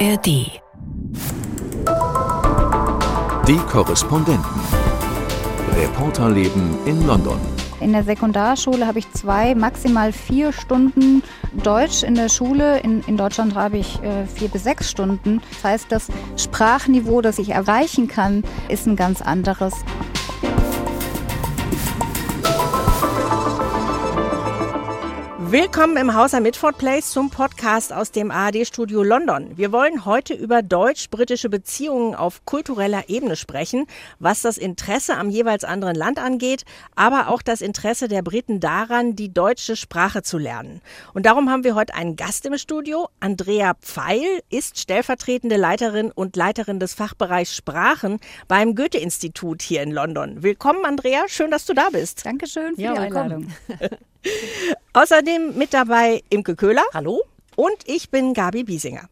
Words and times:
ARD. 0.00 0.26
Die 3.46 3.58
Korrespondenten. 3.70 4.60
Reporterleben 5.76 6.76
in 6.84 7.06
London. 7.06 7.38
In 7.80 7.92
der 7.92 8.02
Sekundarschule 8.02 8.86
habe 8.86 8.98
ich 8.98 9.12
zwei, 9.12 9.54
maximal 9.54 10.12
vier 10.12 10.52
Stunden 10.52 11.22
Deutsch 11.62 12.02
in 12.02 12.16
der 12.16 12.28
Schule. 12.28 12.80
In, 12.80 13.02
in 13.06 13.16
Deutschland 13.16 13.54
habe 13.54 13.76
ich 13.76 14.02
äh, 14.02 14.26
vier 14.26 14.48
bis 14.48 14.64
sechs 14.64 14.90
Stunden. 14.90 15.40
Das 15.50 15.64
heißt, 15.64 15.86
das 15.92 16.08
Sprachniveau, 16.36 17.20
das 17.20 17.38
ich 17.38 17.50
erreichen 17.50 18.08
kann, 18.08 18.42
ist 18.68 18.86
ein 18.86 18.96
ganz 18.96 19.22
anderes. 19.22 19.74
Willkommen 25.50 25.96
im 25.98 26.14
Haus 26.14 26.32
am 26.32 26.42
Midford 26.44 26.78
Place 26.78 27.10
zum 27.10 27.28
Podcast 27.28 27.92
aus 27.92 28.10
dem 28.10 28.30
ARD-Studio 28.30 29.02
London. 29.02 29.56
Wir 29.56 29.72
wollen 29.72 30.04
heute 30.04 30.32
über 30.32 30.62
deutsch-britische 30.62 31.48
Beziehungen 31.48 32.14
auf 32.14 32.44
kultureller 32.44 33.08
Ebene 33.08 33.36
sprechen, 33.36 33.86
was 34.18 34.42
das 34.42 34.56
Interesse 34.58 35.16
am 35.16 35.28
jeweils 35.30 35.62
anderen 35.64 35.96
Land 35.96 36.18
angeht, 36.18 36.64
aber 36.96 37.28
auch 37.28 37.42
das 37.42 37.60
Interesse 37.60 38.08
der 38.08 38.22
Briten 38.22 38.58
daran, 38.58 39.16
die 39.16 39.32
deutsche 39.32 39.76
Sprache 39.76 40.22
zu 40.22 40.38
lernen. 40.38 40.80
Und 41.12 41.26
darum 41.26 41.50
haben 41.50 41.62
wir 41.62 41.74
heute 41.74 41.94
einen 41.94 42.16
Gast 42.16 42.46
im 42.46 42.56
Studio. 42.56 43.08
Andrea 43.20 43.74
Pfeil 43.80 44.40
ist 44.50 44.78
stellvertretende 44.78 45.56
Leiterin 45.56 46.10
und 46.10 46.36
Leiterin 46.36 46.80
des 46.80 46.94
Fachbereichs 46.94 47.54
Sprachen 47.54 48.18
beim 48.48 48.74
Goethe-Institut 48.74 49.62
hier 49.62 49.82
in 49.82 49.92
London. 49.92 50.42
Willkommen, 50.42 50.84
Andrea. 50.84 51.24
Schön, 51.28 51.50
dass 51.50 51.66
du 51.66 51.74
da 51.74 51.90
bist. 51.92 52.24
Dankeschön 52.24 52.76
für 52.76 52.80
Ja, 52.82 52.94
die 52.94 53.00
willkommen. 53.02 53.54
Einladung. 53.68 53.98
Außerdem 54.92 55.56
mit 55.56 55.74
dabei 55.74 56.22
Imke 56.30 56.56
Köhler. 56.56 56.84
Hallo? 56.92 57.22
Und 57.56 57.76
ich 57.86 58.10
bin 58.10 58.34
Gabi 58.34 58.64
Biesinger. 58.64 59.08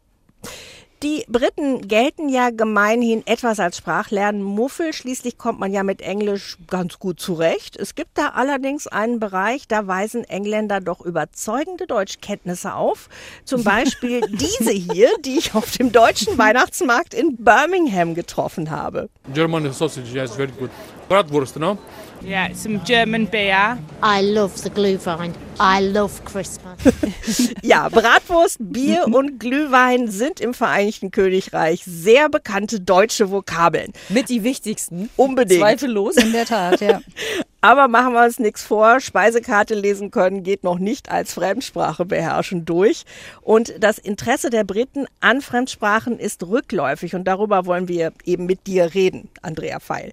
Die 1.02 1.24
Briten 1.26 1.88
gelten 1.88 2.28
ja 2.28 2.50
gemeinhin 2.50 3.26
etwas 3.26 3.58
als 3.58 3.78
Sprachlernmuffel. 3.78 4.92
Schließlich 4.92 5.36
kommt 5.36 5.58
man 5.58 5.72
ja 5.72 5.82
mit 5.82 6.00
Englisch 6.00 6.58
ganz 6.68 7.00
gut 7.00 7.18
zurecht. 7.18 7.76
Es 7.76 7.96
gibt 7.96 8.16
da 8.16 8.28
allerdings 8.28 8.86
einen 8.86 9.18
Bereich, 9.18 9.66
da 9.66 9.88
weisen 9.88 10.22
Engländer 10.22 10.80
doch 10.80 11.00
überzeugende 11.00 11.88
Deutschkenntnisse 11.88 12.74
auf. 12.74 13.08
Zum 13.44 13.64
Beispiel 13.64 14.20
diese 14.28 14.70
hier, 14.70 15.08
die 15.24 15.38
ich 15.38 15.56
auf 15.56 15.72
dem 15.72 15.90
deutschen 15.90 16.38
Weihnachtsmarkt 16.38 17.14
in 17.14 17.36
Birmingham 17.36 18.14
getroffen 18.14 18.70
habe. 18.70 19.08
German 19.34 19.72
sausage, 19.72 20.06
yes, 20.14 20.36
very 20.36 20.52
good. 20.56 20.70
Bratwurst, 21.08 21.56
no? 21.56 21.78
Yeah, 22.24 22.54
some 22.54 22.80
German 22.84 23.26
beer. 23.26 23.78
I 24.02 24.22
love 24.22 24.56
the 24.56 24.70
Glühwein. 24.70 25.34
I 25.58 25.80
love 25.80 26.24
Christmas. 26.24 26.78
Ja, 27.62 27.88
Bratwurst, 27.88 28.58
Bier 28.60 29.06
und 29.06 29.38
Glühwein 29.38 30.10
sind 30.10 30.40
im 30.40 30.52
Vereinigten 30.54 31.10
Königreich 31.10 31.82
sehr 31.84 32.28
bekannte 32.28 32.80
deutsche 32.80 33.30
Vokabeln. 33.30 33.92
Mit 34.08 34.28
die 34.28 34.42
wichtigsten. 34.42 35.08
Unbedingt. 35.16 35.60
Zweifellos. 35.60 36.16
In 36.16 36.32
der 36.32 36.46
Tat, 36.46 36.80
ja. 36.80 37.00
Aber 37.60 37.86
machen 37.86 38.12
wir 38.12 38.24
uns 38.24 38.40
nichts 38.40 38.64
vor, 38.64 38.98
Speisekarte 38.98 39.74
lesen 39.74 40.10
können 40.10 40.42
geht 40.42 40.64
noch 40.64 40.80
nicht 40.80 41.10
als 41.10 41.32
Fremdsprache 41.34 42.04
beherrschen 42.04 42.64
durch. 42.64 43.04
Und 43.40 43.72
das 43.78 43.98
Interesse 43.98 44.50
der 44.50 44.64
Briten 44.64 45.06
an 45.20 45.40
Fremdsprachen 45.40 46.18
ist 46.18 46.42
rückläufig 46.44 47.14
und 47.14 47.24
darüber 47.24 47.64
wollen 47.64 47.86
wir 47.86 48.12
eben 48.24 48.46
mit 48.46 48.66
dir 48.66 48.94
reden, 48.94 49.28
Andrea 49.42 49.78
Feil. 49.78 50.12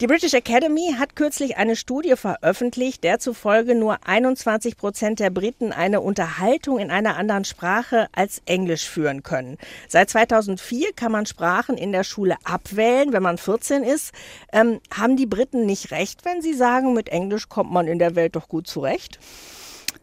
Die 0.00 0.08
British 0.08 0.34
Academy 0.34 0.96
hat 0.98 1.14
kürzlich 1.14 1.56
eine 1.56 1.76
Studie 1.76 2.16
veröffentlicht, 2.16 3.04
der 3.04 3.20
zufolge 3.20 3.76
nur 3.76 3.98
21 4.04 4.76
Prozent 4.76 5.20
der 5.20 5.30
Briten 5.30 5.70
eine 5.70 6.00
Unterhaltung 6.00 6.80
in 6.80 6.90
einer 6.90 7.16
anderen 7.16 7.44
Sprache 7.44 8.08
als 8.10 8.42
Englisch 8.44 8.88
führen 8.88 9.22
können. 9.22 9.56
Seit 9.86 10.10
2004 10.10 10.94
kann 10.96 11.12
man 11.12 11.26
Sprachen 11.26 11.78
in 11.78 11.92
der 11.92 12.02
Schule 12.02 12.34
abwählen, 12.42 13.12
wenn 13.12 13.22
man 13.22 13.38
14 13.38 13.84
ist. 13.84 14.12
Ähm, 14.52 14.80
haben 14.92 15.16
die 15.16 15.26
Briten 15.26 15.64
nicht 15.64 15.92
recht, 15.92 16.24
wenn 16.24 16.42
sie 16.42 16.54
sagen, 16.54 16.92
mit 16.92 17.08
Englisch 17.08 17.48
kommt 17.48 17.70
man 17.70 17.86
in 17.86 18.00
der 18.00 18.16
Welt 18.16 18.34
doch 18.34 18.48
gut 18.48 18.66
zurecht? 18.66 19.20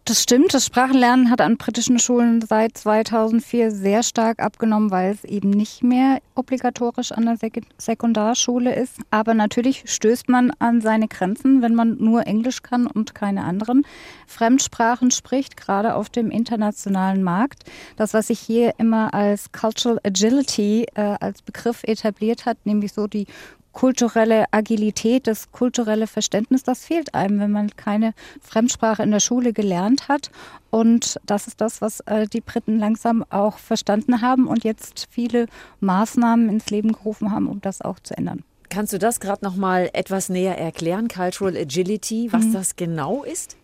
Das 0.04 0.24
stimmt. 0.24 0.56
Das 0.56 0.66
Sprachenlernen 0.66 1.30
hat 1.30 1.42
an 1.42 1.58
britischen 1.58 2.00
Schulen 2.00 2.42
seit 2.42 2.76
2004 2.76 3.70
sehr 3.70 4.02
stark 4.02 4.42
abgenommen, 4.42 4.90
weil 4.90 5.12
es 5.14 5.24
eben 5.24 5.52
nicht 5.52 5.84
mehr 5.84 6.18
obligatorisch 6.34 7.12
an 7.12 7.26
der 7.26 7.38
Sek 7.38 7.62
Sekundarschule 7.78 8.74
ist. 8.74 8.96
Aber 9.12 9.36
natürlich 9.36 9.84
stößt 9.86 10.28
man 10.28 10.52
an 10.58 10.82
seine 10.82 11.08
Grenzen, 11.08 11.62
wenn 11.62 11.76
man 11.76 11.98
nur 12.00 12.26
Englisch 12.26 12.64
kann 12.64 12.88
und 12.88 13.14
keine 13.14 13.44
anderen 13.44 13.86
Fremdsprachen 14.26 15.12
spricht, 15.12 15.56
gerade 15.56 15.94
auf 15.94 16.10
dem 16.10 16.32
internationalen 16.32 17.22
Markt. 17.22 17.66
Das, 17.96 18.16
was 18.16 18.28
sich 18.28 18.40
hier 18.40 18.74
immer 18.80 19.14
als 19.14 19.52
Cultural 19.52 20.00
Agility 20.04 20.88
äh, 20.96 21.16
als 21.20 21.44
Begriff 21.44 21.84
etabliert 21.84 22.48
hat, 22.48 22.58
nämlich 22.66 22.94
so 22.94 23.06
die 23.06 23.28
kulturelle 23.74 24.46
Agilität, 24.52 25.28
das 25.28 25.52
kulturelle 25.52 26.08
Verständnis, 26.08 26.64
das 26.64 26.86
fehlt 26.86 27.14
einem, 27.14 27.40
wenn 27.40 27.52
man 27.52 27.76
keine 27.76 28.14
Fremdsprache 28.42 29.04
in 29.04 29.12
der 29.12 29.20
Schule 29.20 29.54
gelernt 29.54 30.08
hat. 30.08 30.32
Und 30.70 31.20
das 31.26 31.48
ist 31.48 31.62
das, 31.62 31.82
was 31.82 32.00
äh, 32.02 32.28
die 32.28 32.42
Briten 32.42 32.80
langsam 32.80 33.26
auch 33.30 33.58
verstanden 33.58 34.22
haben 34.22 34.48
und 34.48 34.64
jetzt 34.64 35.08
viele 35.10 35.48
Maßnahmen 35.80 36.50
ins 36.50 36.70
Leben 36.70 36.94
gerufen 36.94 37.32
haben, 37.32 37.48
um 37.48 37.62
das 37.62 37.82
auch 37.82 38.00
zu 38.00 38.18
ändern. 38.18 38.44
Kannst 38.70 38.94
du 38.94 39.00
das 39.00 39.20
gerade 39.20 39.44
noch 39.44 39.58
mal 39.58 39.90
etwas 39.92 40.30
näher 40.30 40.58
erklären, 40.58 41.10
Cultural 41.10 41.58
Agility, 41.58 42.30
was 42.32 42.52
das 42.52 42.78
genau 42.78 43.24
ist? 43.24 43.58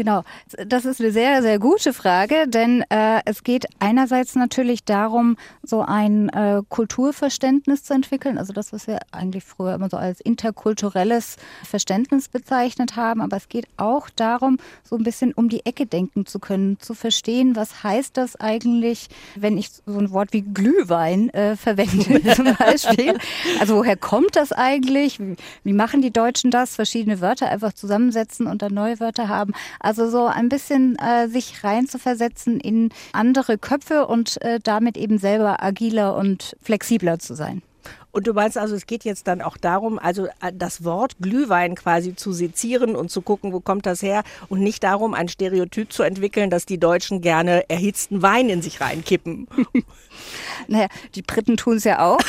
Genau, 0.00 0.24
das 0.66 0.86
ist 0.86 0.98
eine 0.98 1.10
sehr, 1.10 1.42
sehr 1.42 1.58
gute 1.58 1.92
Frage, 1.92 2.48
denn 2.48 2.82
äh, 2.88 3.20
es 3.26 3.44
geht 3.44 3.66
einerseits 3.80 4.34
natürlich 4.34 4.82
darum, 4.82 5.36
so 5.62 5.82
ein 5.82 6.30
äh, 6.30 6.62
Kulturverständnis 6.70 7.84
zu 7.84 7.92
entwickeln, 7.92 8.38
also 8.38 8.54
das, 8.54 8.72
was 8.72 8.86
wir 8.86 9.00
eigentlich 9.12 9.44
früher 9.44 9.74
immer 9.74 9.90
so 9.90 9.98
als 9.98 10.22
interkulturelles 10.22 11.36
Verständnis 11.68 12.28
bezeichnet 12.28 12.96
haben, 12.96 13.20
aber 13.20 13.36
es 13.36 13.50
geht 13.50 13.66
auch 13.76 14.08
darum, 14.08 14.56
so 14.84 14.96
ein 14.96 15.02
bisschen 15.02 15.34
um 15.34 15.50
die 15.50 15.66
Ecke 15.66 15.84
denken 15.84 16.24
zu 16.24 16.38
können, 16.38 16.80
zu 16.80 16.94
verstehen, 16.94 17.54
was 17.54 17.84
heißt 17.84 18.16
das 18.16 18.36
eigentlich, 18.36 19.08
wenn 19.36 19.58
ich 19.58 19.68
so 19.84 19.98
ein 19.98 20.12
Wort 20.12 20.32
wie 20.32 20.40
Glühwein 20.40 21.28
äh, 21.34 21.56
verwende 21.56 22.22
zum 22.34 22.56
Beispiel. 22.56 23.18
Also 23.60 23.76
woher 23.76 23.98
kommt 23.98 24.34
das 24.36 24.52
eigentlich? 24.52 25.20
Wie, 25.20 25.36
wie 25.62 25.74
machen 25.74 26.00
die 26.00 26.10
Deutschen 26.10 26.50
das? 26.50 26.76
Verschiedene 26.76 27.20
Wörter 27.20 27.50
einfach 27.50 27.74
zusammensetzen 27.74 28.46
und 28.46 28.62
dann 28.62 28.72
neue 28.72 28.98
Wörter 28.98 29.28
haben. 29.28 29.52
Also 29.78 29.89
so 29.94 30.26
ein 30.26 30.48
bisschen 30.48 30.96
äh, 30.98 31.28
sich 31.28 31.64
reinzuversetzen 31.64 32.60
in 32.60 32.90
andere 33.12 33.58
Köpfe 33.58 34.06
und 34.06 34.40
äh, 34.42 34.60
damit 34.62 34.96
eben 34.96 35.18
selber 35.18 35.62
agiler 35.62 36.16
und 36.16 36.56
flexibler 36.62 37.18
zu 37.18 37.34
sein. 37.34 37.62
Und 38.12 38.26
du 38.26 38.32
meinst 38.32 38.58
also, 38.58 38.74
es 38.74 38.86
geht 38.86 39.04
jetzt 39.04 39.26
dann 39.26 39.40
auch 39.42 39.56
darum, 39.56 39.98
also 39.98 40.26
äh, 40.26 40.52
das 40.52 40.84
Wort 40.84 41.16
Glühwein 41.20 41.74
quasi 41.74 42.14
zu 42.14 42.32
sezieren 42.32 42.96
und 42.96 43.10
zu 43.10 43.22
gucken, 43.22 43.52
wo 43.52 43.60
kommt 43.60 43.86
das 43.86 44.02
her 44.02 44.22
und 44.48 44.60
nicht 44.60 44.82
darum, 44.82 45.14
ein 45.14 45.28
Stereotyp 45.28 45.92
zu 45.92 46.02
entwickeln, 46.02 46.50
dass 46.50 46.66
die 46.66 46.78
Deutschen 46.78 47.20
gerne 47.20 47.68
erhitzten 47.68 48.22
Wein 48.22 48.48
in 48.48 48.62
sich 48.62 48.80
reinkippen. 48.80 49.46
Naja, 50.68 50.88
die 51.14 51.22
Briten 51.22 51.56
tun 51.56 51.76
es 51.76 51.84
ja 51.84 52.04
auch. 52.04 52.20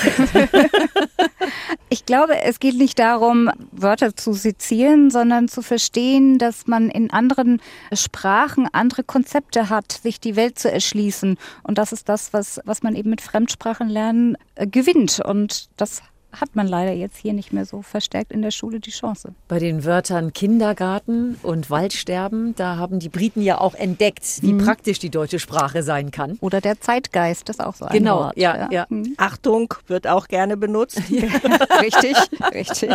ich 1.90 2.06
glaube, 2.06 2.42
es 2.42 2.60
geht 2.60 2.76
nicht 2.76 2.98
darum, 3.00 3.50
Wörter 3.72 4.16
zu 4.16 4.34
sezieren, 4.34 5.12
sondern 5.12 5.48
zu 5.48 5.62
verstehen, 5.62 6.38
dass 6.38 6.68
man 6.68 6.90
in 6.90 7.12
anderen 7.12 7.62
Sprachen 7.94 8.68
andere 8.72 9.04
Konzepte 9.04 9.70
hat, 9.70 9.92
sich 9.92 10.20
die 10.20 10.36
Welt 10.36 10.58
zu 10.58 10.72
erschließen. 10.72 11.38
Und 11.64 11.78
das 11.78 11.92
ist 11.92 12.10
das, 12.10 12.34
was, 12.34 12.60
was 12.66 12.84
man 12.84 12.96
eben 12.96 13.10
mit 13.10 13.22
Fremdsprachenlernen 13.22 14.38
äh, 14.56 14.68
gewinnt. 14.68 15.20
Und 15.20 15.70
das 15.82 16.02
hat 16.34 16.56
man 16.56 16.66
leider 16.66 16.94
jetzt 16.94 17.18
hier 17.18 17.34
nicht 17.34 17.52
mehr 17.52 17.66
so 17.66 17.82
verstärkt 17.82 18.32
in 18.32 18.42
der 18.42 18.52
Schule 18.52 18.80
die 18.80 18.92
Chance. 18.92 19.34
Bei 19.50 19.60
den 19.60 19.84
Wörtern 19.84 20.32
Kindergarten 20.32 21.38
und 21.44 21.70
Waldsterben, 21.70 22.56
da 22.56 22.78
haben 22.78 23.00
die 23.00 23.10
Briten 23.10 23.42
ja 23.42 23.60
auch 23.60 23.76
entdeckt, 23.76 24.24
wie 24.42 24.54
praktisch 24.54 25.00
die 25.00 25.10
deutsche 25.10 25.40
Sprache 25.40 25.84
sein 25.84 26.10
kann. 26.12 26.38
Oder 26.40 26.62
der 26.62 26.80
Zeitgeist, 26.80 27.50
das 27.50 27.58
ist 27.58 27.60
auch 27.66 27.76
so 27.76 27.86
ein 27.86 27.92
Genau, 27.98 28.20
Wort. 28.20 28.38
ja, 28.38 28.70
ja. 28.72 28.86
Mhm. 28.88 29.14
Achtung, 29.18 29.74
wird 29.88 30.08
auch 30.08 30.30
gerne 30.30 30.56
benutzt. 30.56 31.02
richtig, 31.82 32.16
richtig. 32.54 32.92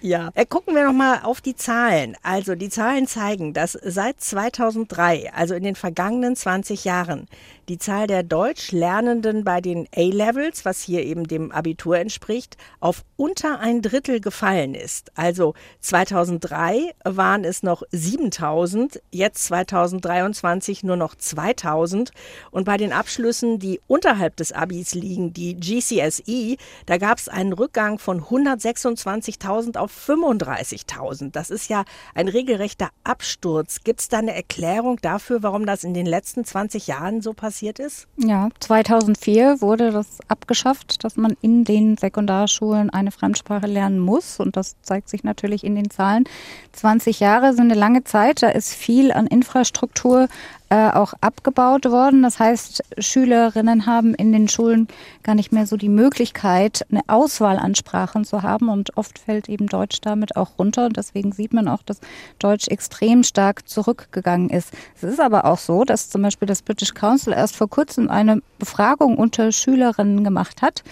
Ja, 0.00 0.30
äh, 0.34 0.46
gucken 0.46 0.74
wir 0.74 0.84
noch 0.84 0.92
mal 0.92 1.20
auf 1.24 1.40
die 1.40 1.56
Zahlen. 1.56 2.16
Also 2.22 2.54
die 2.54 2.68
Zahlen 2.68 3.06
zeigen, 3.06 3.52
dass 3.52 3.72
seit 3.72 4.20
2003, 4.20 5.32
also 5.34 5.54
in 5.54 5.64
den 5.64 5.74
vergangenen 5.74 6.36
20 6.36 6.84
Jahren, 6.84 7.26
die 7.70 7.78
Zahl 7.78 8.08
der 8.08 8.24
Deutschlernenden 8.24 9.44
bei 9.44 9.60
den 9.60 9.86
A-Levels, 9.94 10.64
was 10.64 10.82
hier 10.82 11.04
eben 11.04 11.28
dem 11.28 11.52
Abitur 11.52 11.98
entspricht, 11.98 12.56
auf 12.80 13.04
unter 13.14 13.60
ein 13.60 13.80
Drittel 13.80 14.20
gefallen 14.20 14.74
ist. 14.74 15.12
Also 15.14 15.54
2003 15.78 16.92
waren 17.04 17.44
es 17.44 17.62
noch 17.62 17.84
7000, 17.92 19.00
jetzt 19.12 19.44
2023 19.44 20.82
nur 20.82 20.96
noch 20.96 21.14
2000. 21.14 22.10
Und 22.50 22.64
bei 22.64 22.76
den 22.76 22.92
Abschlüssen, 22.92 23.60
die 23.60 23.80
unterhalb 23.86 24.34
des 24.34 24.50
Abis 24.50 24.94
liegen, 24.94 25.32
die 25.32 25.54
GCSE, 25.54 26.56
da 26.86 26.98
gab 26.98 27.18
es 27.18 27.28
einen 27.28 27.52
Rückgang 27.52 28.00
von 28.00 28.20
126.000 28.20 29.78
auf 29.78 29.92
35.000. 29.92 31.30
Das 31.30 31.50
ist 31.50 31.70
ja 31.70 31.84
ein 32.16 32.26
regelrechter 32.26 32.88
Absturz. 33.04 33.84
Gibt 33.84 34.00
es 34.00 34.08
da 34.08 34.18
eine 34.18 34.34
Erklärung 34.34 34.96
dafür, 35.00 35.44
warum 35.44 35.66
das 35.66 35.84
in 35.84 35.94
den 35.94 36.06
letzten 36.06 36.44
20 36.44 36.88
Jahren 36.88 37.22
so 37.22 37.32
passiert 37.32 37.59
ist? 37.78 38.06
Ja, 38.16 38.48
2004 38.60 39.60
wurde 39.60 39.90
das 39.90 40.18
abgeschafft, 40.28 41.04
dass 41.04 41.16
man 41.16 41.36
in 41.40 41.64
den 41.64 41.96
Sekundarschulen 41.96 42.90
eine 42.90 43.10
Fremdsprache 43.10 43.66
lernen 43.66 43.98
muss. 43.98 44.40
Und 44.40 44.56
das 44.56 44.76
zeigt 44.82 45.08
sich 45.08 45.24
natürlich 45.24 45.64
in 45.64 45.74
den 45.74 45.90
Zahlen. 45.90 46.24
20 46.72 47.20
Jahre 47.20 47.52
sind 47.52 47.70
eine 47.70 47.78
lange 47.78 48.04
Zeit. 48.04 48.42
Da 48.42 48.48
ist 48.48 48.74
viel 48.74 49.12
an 49.12 49.26
Infrastruktur 49.26 50.28
äh, 50.70 50.90
auch 50.90 51.14
abgebaut 51.20 51.84
worden. 51.84 52.22
Das 52.22 52.38
heißt, 52.38 52.84
Schülerinnen 52.98 53.86
haben 53.86 54.14
in 54.14 54.32
den 54.32 54.48
Schulen 54.48 54.86
gar 55.24 55.34
nicht 55.34 55.52
mehr 55.52 55.66
so 55.66 55.76
die 55.76 55.88
Möglichkeit, 55.88 56.86
eine 56.90 57.02
Auswahl 57.08 57.58
an 57.58 57.74
Sprachen 57.74 58.24
zu 58.24 58.42
haben. 58.42 58.68
Und 58.68 58.96
oft 58.96 59.18
fällt 59.18 59.48
eben 59.48 59.66
Deutsch 59.66 60.00
damit 60.00 60.36
auch 60.36 60.58
runter. 60.58 60.86
Und 60.86 60.96
deswegen 60.96 61.32
sieht 61.32 61.52
man 61.52 61.68
auch, 61.68 61.82
dass 61.82 62.00
Deutsch 62.38 62.68
extrem 62.68 63.24
stark 63.24 63.68
zurückgegangen 63.68 64.48
ist. 64.48 64.72
Es 64.96 65.02
ist 65.02 65.20
aber 65.20 65.44
auch 65.44 65.58
so, 65.58 65.84
dass 65.84 66.08
zum 66.08 66.22
Beispiel 66.22 66.46
das 66.46 66.62
British 66.62 66.94
Council 66.94 67.32
erst 67.32 67.56
vor 67.56 67.68
kurzem 67.68 68.08
eine 68.08 68.40
Befragung 68.58 69.18
unter 69.18 69.50
Schülerinnen 69.50 70.22
gemacht 70.22 70.62
hat. 70.62 70.84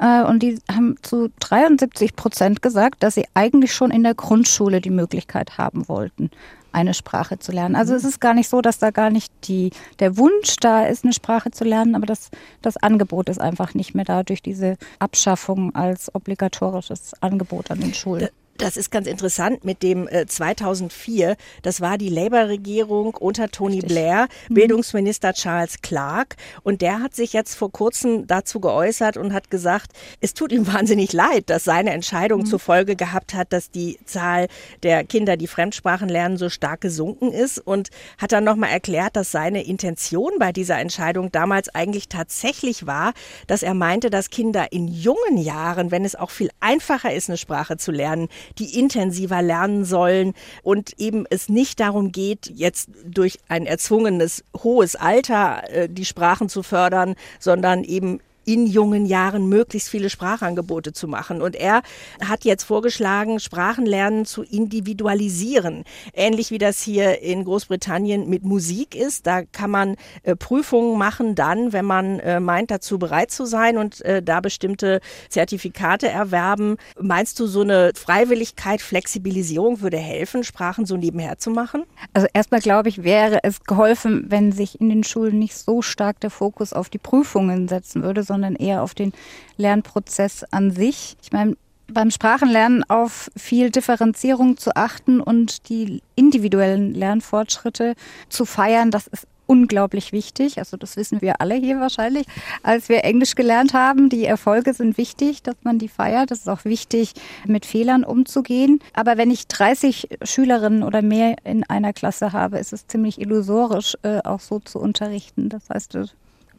Äh, 0.00 0.24
und 0.24 0.42
die 0.42 0.58
haben 0.70 0.96
zu 1.02 1.30
73 1.40 2.16
Prozent 2.16 2.62
gesagt, 2.62 3.02
dass 3.02 3.14
sie 3.14 3.26
eigentlich 3.34 3.72
schon 3.74 3.90
in 3.90 4.02
der 4.02 4.14
Grundschule 4.14 4.80
die 4.80 4.90
Möglichkeit 4.90 5.58
haben 5.58 5.88
wollten, 5.88 6.30
eine 6.72 6.94
Sprache 6.94 7.38
zu 7.38 7.52
lernen. 7.52 7.76
Also 7.76 7.94
es 7.94 8.04
ist 8.04 8.20
gar 8.20 8.34
nicht 8.34 8.48
so, 8.48 8.60
dass 8.60 8.78
da 8.78 8.90
gar 8.90 9.10
nicht 9.10 9.32
die, 9.44 9.70
der 9.98 10.16
Wunsch 10.16 10.56
da 10.60 10.86
ist, 10.86 11.04
eine 11.04 11.12
Sprache 11.12 11.50
zu 11.50 11.64
lernen, 11.64 11.94
aber 11.94 12.06
das, 12.06 12.30
das 12.62 12.76
Angebot 12.76 13.28
ist 13.28 13.40
einfach 13.40 13.74
nicht 13.74 13.94
mehr 13.94 14.04
da 14.04 14.22
durch 14.22 14.42
diese 14.42 14.76
Abschaffung 14.98 15.74
als 15.74 16.14
obligatorisches 16.14 17.12
Angebot 17.20 17.70
an 17.70 17.80
den 17.80 17.94
Schulen. 17.94 18.28
Das 18.60 18.76
ist 18.76 18.90
ganz 18.90 19.06
interessant 19.06 19.64
mit 19.64 19.82
dem 19.82 20.06
äh, 20.06 20.26
2004. 20.26 21.36
Das 21.62 21.80
war 21.80 21.96
die 21.96 22.10
Labour-Regierung 22.10 23.14
unter 23.14 23.48
Tony 23.48 23.76
Richtig. 23.76 23.88
Blair, 23.88 24.28
Bildungsminister 24.50 25.32
Charles 25.32 25.80
Clark. 25.80 26.36
Und 26.62 26.82
der 26.82 27.00
hat 27.00 27.14
sich 27.14 27.32
jetzt 27.32 27.54
vor 27.54 27.72
kurzem 27.72 28.26
dazu 28.26 28.60
geäußert 28.60 29.16
und 29.16 29.32
hat 29.32 29.50
gesagt, 29.50 29.92
es 30.20 30.34
tut 30.34 30.52
ihm 30.52 30.66
wahnsinnig 30.74 31.14
leid, 31.14 31.48
dass 31.48 31.64
seine 31.64 31.92
Entscheidung 31.92 32.44
zur 32.44 32.58
Folge 32.58 32.96
gehabt 32.96 33.32
hat, 33.32 33.50
dass 33.54 33.70
die 33.70 33.98
Zahl 34.04 34.46
der 34.82 35.04
Kinder, 35.04 35.38
die 35.38 35.46
Fremdsprachen 35.46 36.10
lernen, 36.10 36.36
so 36.36 36.50
stark 36.50 36.82
gesunken 36.82 37.32
ist. 37.32 37.58
Und 37.58 37.88
hat 38.18 38.32
dann 38.32 38.44
nochmal 38.44 38.70
erklärt, 38.70 39.16
dass 39.16 39.32
seine 39.32 39.64
Intention 39.64 40.32
bei 40.38 40.52
dieser 40.52 40.78
Entscheidung 40.78 41.32
damals 41.32 41.74
eigentlich 41.74 42.10
tatsächlich 42.10 42.86
war, 42.86 43.14
dass 43.46 43.62
er 43.62 43.72
meinte, 43.72 44.10
dass 44.10 44.28
Kinder 44.28 44.70
in 44.70 44.86
jungen 44.86 45.38
Jahren, 45.38 45.90
wenn 45.90 46.04
es 46.04 46.14
auch 46.14 46.30
viel 46.30 46.50
einfacher 46.60 47.14
ist, 47.14 47.30
eine 47.30 47.38
Sprache 47.38 47.78
zu 47.78 47.90
lernen, 47.90 48.28
die 48.58 48.78
intensiver 48.78 49.42
lernen 49.42 49.84
sollen 49.84 50.34
und 50.62 50.98
eben 50.98 51.24
es 51.30 51.48
nicht 51.48 51.80
darum 51.80 52.12
geht, 52.12 52.50
jetzt 52.54 52.90
durch 53.04 53.38
ein 53.48 53.66
erzwungenes 53.66 54.44
hohes 54.62 54.96
Alter 54.96 55.62
äh, 55.70 55.88
die 55.88 56.04
Sprachen 56.04 56.48
zu 56.48 56.62
fördern, 56.62 57.14
sondern 57.38 57.84
eben 57.84 58.20
in 58.52 58.66
jungen 58.66 59.06
Jahren 59.06 59.48
möglichst 59.48 59.88
viele 59.88 60.10
Sprachangebote 60.10 60.92
zu 60.92 61.06
machen. 61.06 61.40
Und 61.40 61.54
er 61.54 61.82
hat 62.24 62.44
jetzt 62.44 62.64
vorgeschlagen, 62.64 63.38
Sprachenlernen 63.38 64.24
zu 64.24 64.42
individualisieren. 64.42 65.84
Ähnlich 66.12 66.50
wie 66.50 66.58
das 66.58 66.82
hier 66.82 67.22
in 67.22 67.44
Großbritannien 67.44 68.28
mit 68.28 68.42
Musik 68.42 68.96
ist. 68.96 69.26
Da 69.26 69.42
kann 69.44 69.70
man 69.70 69.96
äh, 70.24 70.34
Prüfungen 70.34 70.98
machen 70.98 71.36
dann, 71.36 71.72
wenn 71.72 71.84
man 71.84 72.18
äh, 72.20 72.40
meint, 72.40 72.72
dazu 72.72 72.98
bereit 72.98 73.30
zu 73.30 73.44
sein 73.44 73.78
und 73.78 74.00
äh, 74.04 74.20
da 74.20 74.40
bestimmte 74.40 75.00
Zertifikate 75.28 76.08
erwerben. 76.08 76.76
Meinst 77.00 77.38
du, 77.38 77.46
so 77.46 77.60
eine 77.60 77.92
Freiwilligkeit, 77.94 78.82
Flexibilisierung 78.82 79.80
würde 79.80 79.98
helfen, 79.98 80.42
Sprachen 80.42 80.86
so 80.86 80.96
nebenher 80.96 81.38
zu 81.38 81.50
machen? 81.50 81.84
Also 82.12 82.26
erstmal 82.32 82.60
glaube 82.60 82.88
ich, 82.88 83.04
wäre 83.04 83.40
es 83.44 83.60
geholfen, 83.60 84.24
wenn 84.28 84.50
sich 84.50 84.80
in 84.80 84.88
den 84.88 85.04
Schulen 85.04 85.38
nicht 85.38 85.56
so 85.56 85.82
stark 85.82 86.18
der 86.20 86.30
Fokus 86.30 86.72
auf 86.72 86.88
die 86.88 86.98
Prüfungen 86.98 87.68
setzen 87.68 88.02
würde, 88.02 88.22
sondern 88.22 88.39
eher 88.56 88.82
auf 88.82 88.94
den 88.94 89.12
Lernprozess 89.56 90.44
an 90.50 90.70
sich. 90.70 91.16
Ich 91.22 91.32
meine, 91.32 91.56
beim 91.92 92.10
Sprachenlernen 92.10 92.88
auf 92.88 93.30
viel 93.36 93.70
Differenzierung 93.70 94.56
zu 94.56 94.76
achten 94.76 95.20
und 95.20 95.68
die 95.68 96.02
individuellen 96.14 96.94
Lernfortschritte 96.94 97.94
zu 98.28 98.44
feiern, 98.44 98.90
das 98.90 99.06
ist 99.08 99.26
unglaublich 99.50 100.12
wichtig. 100.12 100.58
Also 100.58 100.76
das 100.76 100.96
wissen 100.96 101.20
wir 101.20 101.40
alle 101.40 101.56
hier 101.56 101.80
wahrscheinlich, 101.80 102.24
als 102.62 102.88
wir 102.88 103.02
Englisch 103.02 103.34
gelernt 103.34 103.74
haben. 103.74 104.08
Die 104.08 104.24
Erfolge 104.24 104.72
sind 104.74 104.96
wichtig, 104.96 105.42
dass 105.42 105.56
man 105.64 105.80
die 105.80 105.88
feiert. 105.88 106.30
Es 106.30 106.40
ist 106.40 106.48
auch 106.48 106.64
wichtig, 106.64 107.14
mit 107.46 107.66
Fehlern 107.66 108.04
umzugehen. 108.04 108.78
Aber 108.94 109.16
wenn 109.16 109.32
ich 109.32 109.48
30 109.48 110.08
Schülerinnen 110.22 110.84
oder 110.84 111.02
mehr 111.02 111.34
in 111.42 111.64
einer 111.64 111.92
Klasse 111.92 112.32
habe, 112.32 112.60
ist 112.60 112.72
es 112.72 112.86
ziemlich 112.86 113.20
illusorisch, 113.20 113.96
äh, 114.02 114.20
auch 114.22 114.38
so 114.38 114.60
zu 114.60 114.78
unterrichten. 114.78 115.48
Das 115.48 115.68
heißt, 115.68 115.96
äh, 115.96 116.04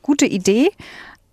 gute 0.02 0.26
Idee, 0.26 0.70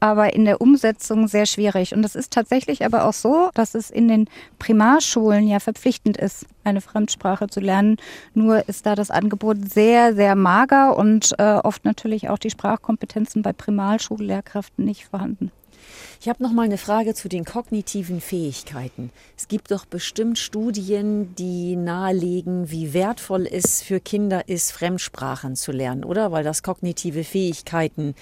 aber 0.01 0.35
in 0.35 0.45
der 0.45 0.61
Umsetzung 0.61 1.29
sehr 1.29 1.47
schwierig. 1.47 1.95
Und 1.95 2.05
es 2.05 2.15
ist 2.15 2.33
tatsächlich 2.33 2.85
aber 2.85 3.05
auch 3.05 3.13
so, 3.13 3.51
dass 3.55 3.75
es 3.75 3.91
in 3.91 4.09
den 4.09 4.29
Primarschulen 4.59 5.47
ja 5.49 5.61
verpflichtend 5.61 6.17
ist, 6.17 6.47
eine 6.65 6.81
Fremdsprache 6.81 7.49
zu 7.49 7.61
lernen. 7.61 7.97
Nur 8.35 8.69
ist 8.69 8.87
da 8.87 8.95
das 8.95 9.11
Angebot 9.11 9.71
sehr, 9.71 10.15
sehr 10.15 10.37
mager 10.37 10.97
und 10.97 11.35
äh, 11.39 11.55
oft 11.55 11.85
natürlich 11.85 12.29
auch 12.29 12.39
die 12.39 12.51
Sprachkompetenzen 12.51 13.43
bei 13.43 13.53
Primarschullehrkräften 13.53 14.85
nicht 14.85 15.07
vorhanden. 15.07 15.51
Ich 16.21 16.29
habe 16.29 16.43
noch 16.43 16.53
mal 16.53 16.63
eine 16.63 16.79
Frage 16.79 17.15
zu 17.15 17.29
den 17.29 17.45
kognitiven 17.45 18.21
Fähigkeiten. 18.21 19.11
Es 19.37 19.49
gibt 19.49 19.71
doch 19.71 19.87
bestimmt 19.87 20.39
Studien, 20.39 21.35
die 21.37 21.77
nahelegen, 21.77 22.71
wie 22.71 22.93
wertvoll 22.93 23.47
es 23.51 23.83
für 23.83 24.01
Kinder 24.01 24.49
ist, 24.49 24.73
Fremdsprachen 24.73 25.57
zu 25.57 25.73
lernen, 25.73 26.05
oder? 26.05 26.33
Weil 26.33 26.45
das 26.45 26.63
kognitive 26.63 27.25
Fähigkeiten 27.25 28.15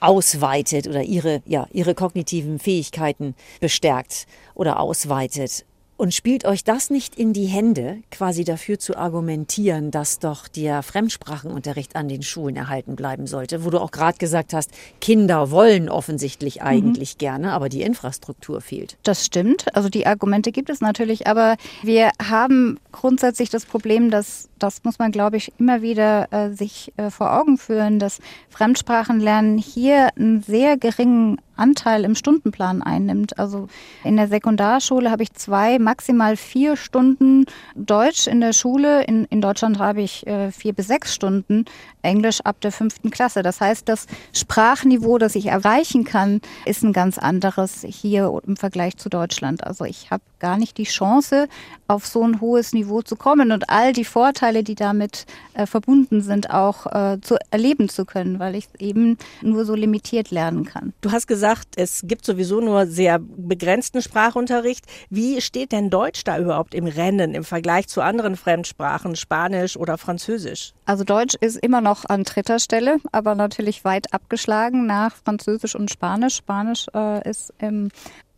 ausweitet 0.00 0.86
oder 0.86 1.02
ihre, 1.02 1.42
ja, 1.46 1.66
ihre 1.72 1.94
kognitiven 1.94 2.58
Fähigkeiten 2.58 3.34
bestärkt 3.60 4.26
oder 4.54 4.80
ausweitet. 4.80 5.64
Und 5.96 6.12
spielt 6.12 6.44
euch 6.44 6.62
das 6.62 6.90
nicht 6.90 7.16
in 7.16 7.32
die 7.32 7.46
Hände, 7.46 7.98
quasi 8.10 8.44
dafür 8.44 8.78
zu 8.78 8.96
argumentieren, 8.96 9.90
dass 9.90 10.18
doch 10.18 10.46
der 10.46 10.82
Fremdsprachenunterricht 10.82 11.96
an 11.96 12.08
den 12.08 12.22
Schulen 12.22 12.56
erhalten 12.56 12.96
bleiben 12.96 13.26
sollte, 13.26 13.64
wo 13.64 13.70
du 13.70 13.80
auch 13.80 13.90
gerade 13.90 14.18
gesagt 14.18 14.52
hast, 14.52 14.70
Kinder 15.00 15.50
wollen 15.50 15.88
offensichtlich 15.88 16.62
eigentlich 16.62 17.16
gerne, 17.16 17.52
aber 17.52 17.70
die 17.70 17.80
Infrastruktur 17.80 18.60
fehlt. 18.60 18.98
Das 19.04 19.24
stimmt. 19.24 19.74
Also 19.74 19.88
die 19.88 20.06
Argumente 20.06 20.52
gibt 20.52 20.68
es 20.68 20.82
natürlich, 20.82 21.26
aber 21.26 21.56
wir 21.82 22.10
haben 22.22 22.78
grundsätzlich 22.92 23.48
das 23.48 23.64
Problem, 23.64 24.10
dass 24.10 24.48
das 24.58 24.84
muss 24.84 24.98
man, 24.98 25.12
glaube 25.12 25.36
ich, 25.36 25.52
immer 25.58 25.82
wieder 25.82 26.32
äh, 26.32 26.50
sich 26.50 26.92
äh, 26.96 27.10
vor 27.10 27.38
Augen 27.38 27.58
führen, 27.58 27.98
dass 27.98 28.20
Fremdsprachenlernen 28.50 29.58
hier 29.58 30.10
einen 30.16 30.42
sehr 30.42 30.76
geringen 30.76 31.38
Anteil 31.56 32.04
im 32.04 32.14
Stundenplan 32.14 32.82
einnimmt. 32.82 33.38
Also 33.38 33.68
in 34.04 34.16
der 34.16 34.28
Sekundarschule 34.28 35.10
habe 35.10 35.22
ich 35.22 35.32
zwei, 35.32 35.78
maximal 35.78 36.36
vier 36.36 36.76
Stunden 36.76 37.46
Deutsch 37.74 38.26
in 38.26 38.40
der 38.40 38.52
Schule. 38.52 39.04
In, 39.04 39.24
in 39.26 39.40
Deutschland 39.40 39.78
habe 39.78 40.02
ich 40.02 40.26
äh, 40.26 40.50
vier 40.52 40.72
bis 40.72 40.86
sechs 40.86 41.14
Stunden 41.14 41.64
Englisch 42.02 42.40
ab 42.42 42.60
der 42.60 42.72
fünften 42.72 43.10
Klasse. 43.10 43.42
Das 43.42 43.60
heißt, 43.60 43.88
das 43.88 44.06
Sprachniveau, 44.32 45.18
das 45.18 45.34
ich 45.34 45.46
erreichen 45.46 46.04
kann, 46.04 46.40
ist 46.64 46.82
ein 46.82 46.92
ganz 46.92 47.18
anderes 47.18 47.84
hier 47.88 48.40
im 48.46 48.56
Vergleich 48.56 48.96
zu 48.96 49.08
Deutschland. 49.08 49.64
Also 49.64 49.84
ich 49.84 50.10
habe 50.10 50.22
gar 50.38 50.56
nicht 50.56 50.78
die 50.78 50.84
Chance, 50.84 51.48
auf 51.88 52.06
so 52.06 52.22
ein 52.22 52.40
hohes 52.40 52.72
Niveau 52.72 53.02
zu 53.02 53.16
kommen 53.16 53.52
und 53.52 53.70
all 53.70 53.92
die 53.92 54.04
Vorteile, 54.04 54.62
die 54.62 54.74
damit 54.74 55.26
äh, 55.54 55.66
verbunden 55.66 56.20
sind, 56.20 56.50
auch 56.50 56.86
äh, 56.86 57.20
zu 57.20 57.36
erleben 57.50 57.88
zu 57.88 58.04
können, 58.04 58.38
weil 58.38 58.54
ich 58.54 58.68
eben 58.78 59.18
nur 59.42 59.64
so 59.64 59.74
limitiert 59.74 60.30
lernen 60.30 60.64
kann. 60.64 60.92
Du 61.00 61.12
hast 61.12 61.26
gesagt, 61.26 61.68
es 61.76 62.02
gibt 62.04 62.24
sowieso 62.24 62.60
nur 62.60 62.86
sehr 62.86 63.18
begrenzten 63.20 64.02
Sprachunterricht. 64.02 64.84
Wie 65.10 65.40
steht 65.40 65.72
denn 65.72 65.90
Deutsch 65.90 66.24
da 66.24 66.38
überhaupt 66.38 66.74
im 66.74 66.86
Rennen 66.86 67.34
im 67.34 67.44
Vergleich 67.44 67.88
zu 67.88 68.00
anderen 68.00 68.36
Fremdsprachen, 68.36 69.16
Spanisch 69.16 69.76
oder 69.76 69.98
Französisch? 69.98 70.72
Also 70.84 71.04
Deutsch 71.04 71.34
ist 71.40 71.56
immer 71.56 71.80
noch 71.80 72.04
an 72.04 72.24
dritter 72.24 72.58
Stelle, 72.58 72.98
aber 73.12 73.34
natürlich 73.34 73.84
weit 73.84 74.12
abgeschlagen 74.12 74.86
nach 74.86 75.14
Französisch 75.16 75.74
und 75.74 75.90
Spanisch. 75.90 76.36
Spanisch 76.36 76.86
äh, 76.94 77.28
ist 77.28 77.52
im 77.58 77.90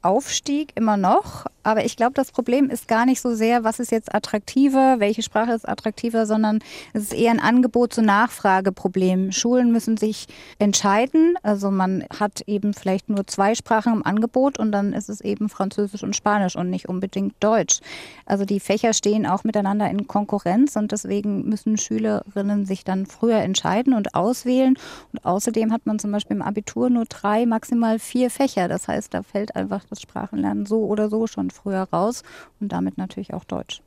Aufstieg 0.03 0.73
immer 0.75 0.97
noch. 0.97 1.47
Aber 1.63 1.85
ich 1.85 1.97
glaube, 1.97 2.15
das 2.15 2.33
Problem 2.33 2.71
ist 2.71 2.89
gar 2.89 3.05
nicht 3.05 3.21
so 3.21 3.35
sehr, 3.35 3.63
was 3.63 3.79
ist 3.79 3.93
jetzt 3.93 4.15
attraktiver, 4.15 5.01
welche 5.01 5.23
Sprache 5.23 5.53
ist 5.53 5.69
attraktiver, 5.69 6.25
sondern 6.25 6.61
es 6.95 7.03
ist 7.03 7.13
eher 7.13 7.31
ein 7.31 7.41
Angebot 7.41 7.93
zu 7.93 8.01
Nachfrageproblem. 8.01 9.33
Schulen 9.33 9.71
müssen 9.71 9.99
sich 9.99 10.29
entscheiden. 10.59 11.35
Also 11.43 11.71
man 11.71 12.05
hat 12.19 12.43
eben 12.47 12.73
vielleicht 12.73 13.11
nur 13.11 13.27
zwei 13.27 13.55
Sprachen 13.55 13.93
im 13.93 14.07
Angebot 14.07 14.59
und 14.59 14.73
dann 14.73 14.95
ist 14.95 15.11
es 15.11 15.21
eben 15.21 15.51
Französisch 15.51 16.03
und 16.03 16.17
Spanisch 16.17 16.57
und 16.57 16.71
nicht 16.71 16.89
unbedingt 16.89 17.35
Deutsch. 17.41 17.81
Also 18.25 18.47
die 18.47 18.61
Fächer 18.61 18.95
stehen 18.95 19.27
auch 19.27 19.45
miteinander 19.45 19.91
in 19.91 20.07
Konkurrenz 20.07 20.77
und 20.77 20.93
deswegen 20.93 21.49
müssen 21.49 21.77
Schülerinnen 21.77 22.65
sich 22.65 22.85
dann 22.85 23.05
früher 23.05 23.41
entscheiden 23.41 23.93
und 23.93 24.15
auswählen. 24.15 24.79
Und 25.13 25.25
außerdem 25.27 25.71
hat 25.73 25.85
man 25.85 25.99
zum 25.99 26.13
Beispiel 26.13 26.37
im 26.37 26.43
Abitur 26.43 26.89
nur 26.89 27.05
drei, 27.05 27.45
maximal 27.45 27.99
vier 27.99 28.31
Fächer. 28.31 28.69
Das 28.69 28.89
heißt, 28.89 29.13
da 29.13 29.23
fällt 29.23 29.55
einfach 29.55 29.85
das 29.89 30.01
Sprachenlernen 30.01 30.67
so 30.67 30.85
oder 30.85 31.09
so 31.09 31.27
schon 31.27 31.51
früher 31.51 31.89
raus 31.93 32.23
und 32.61 32.73
damit 32.73 32.99
natürlich 32.99 33.35
auch 33.35 33.45
Deutsch. 33.45 33.83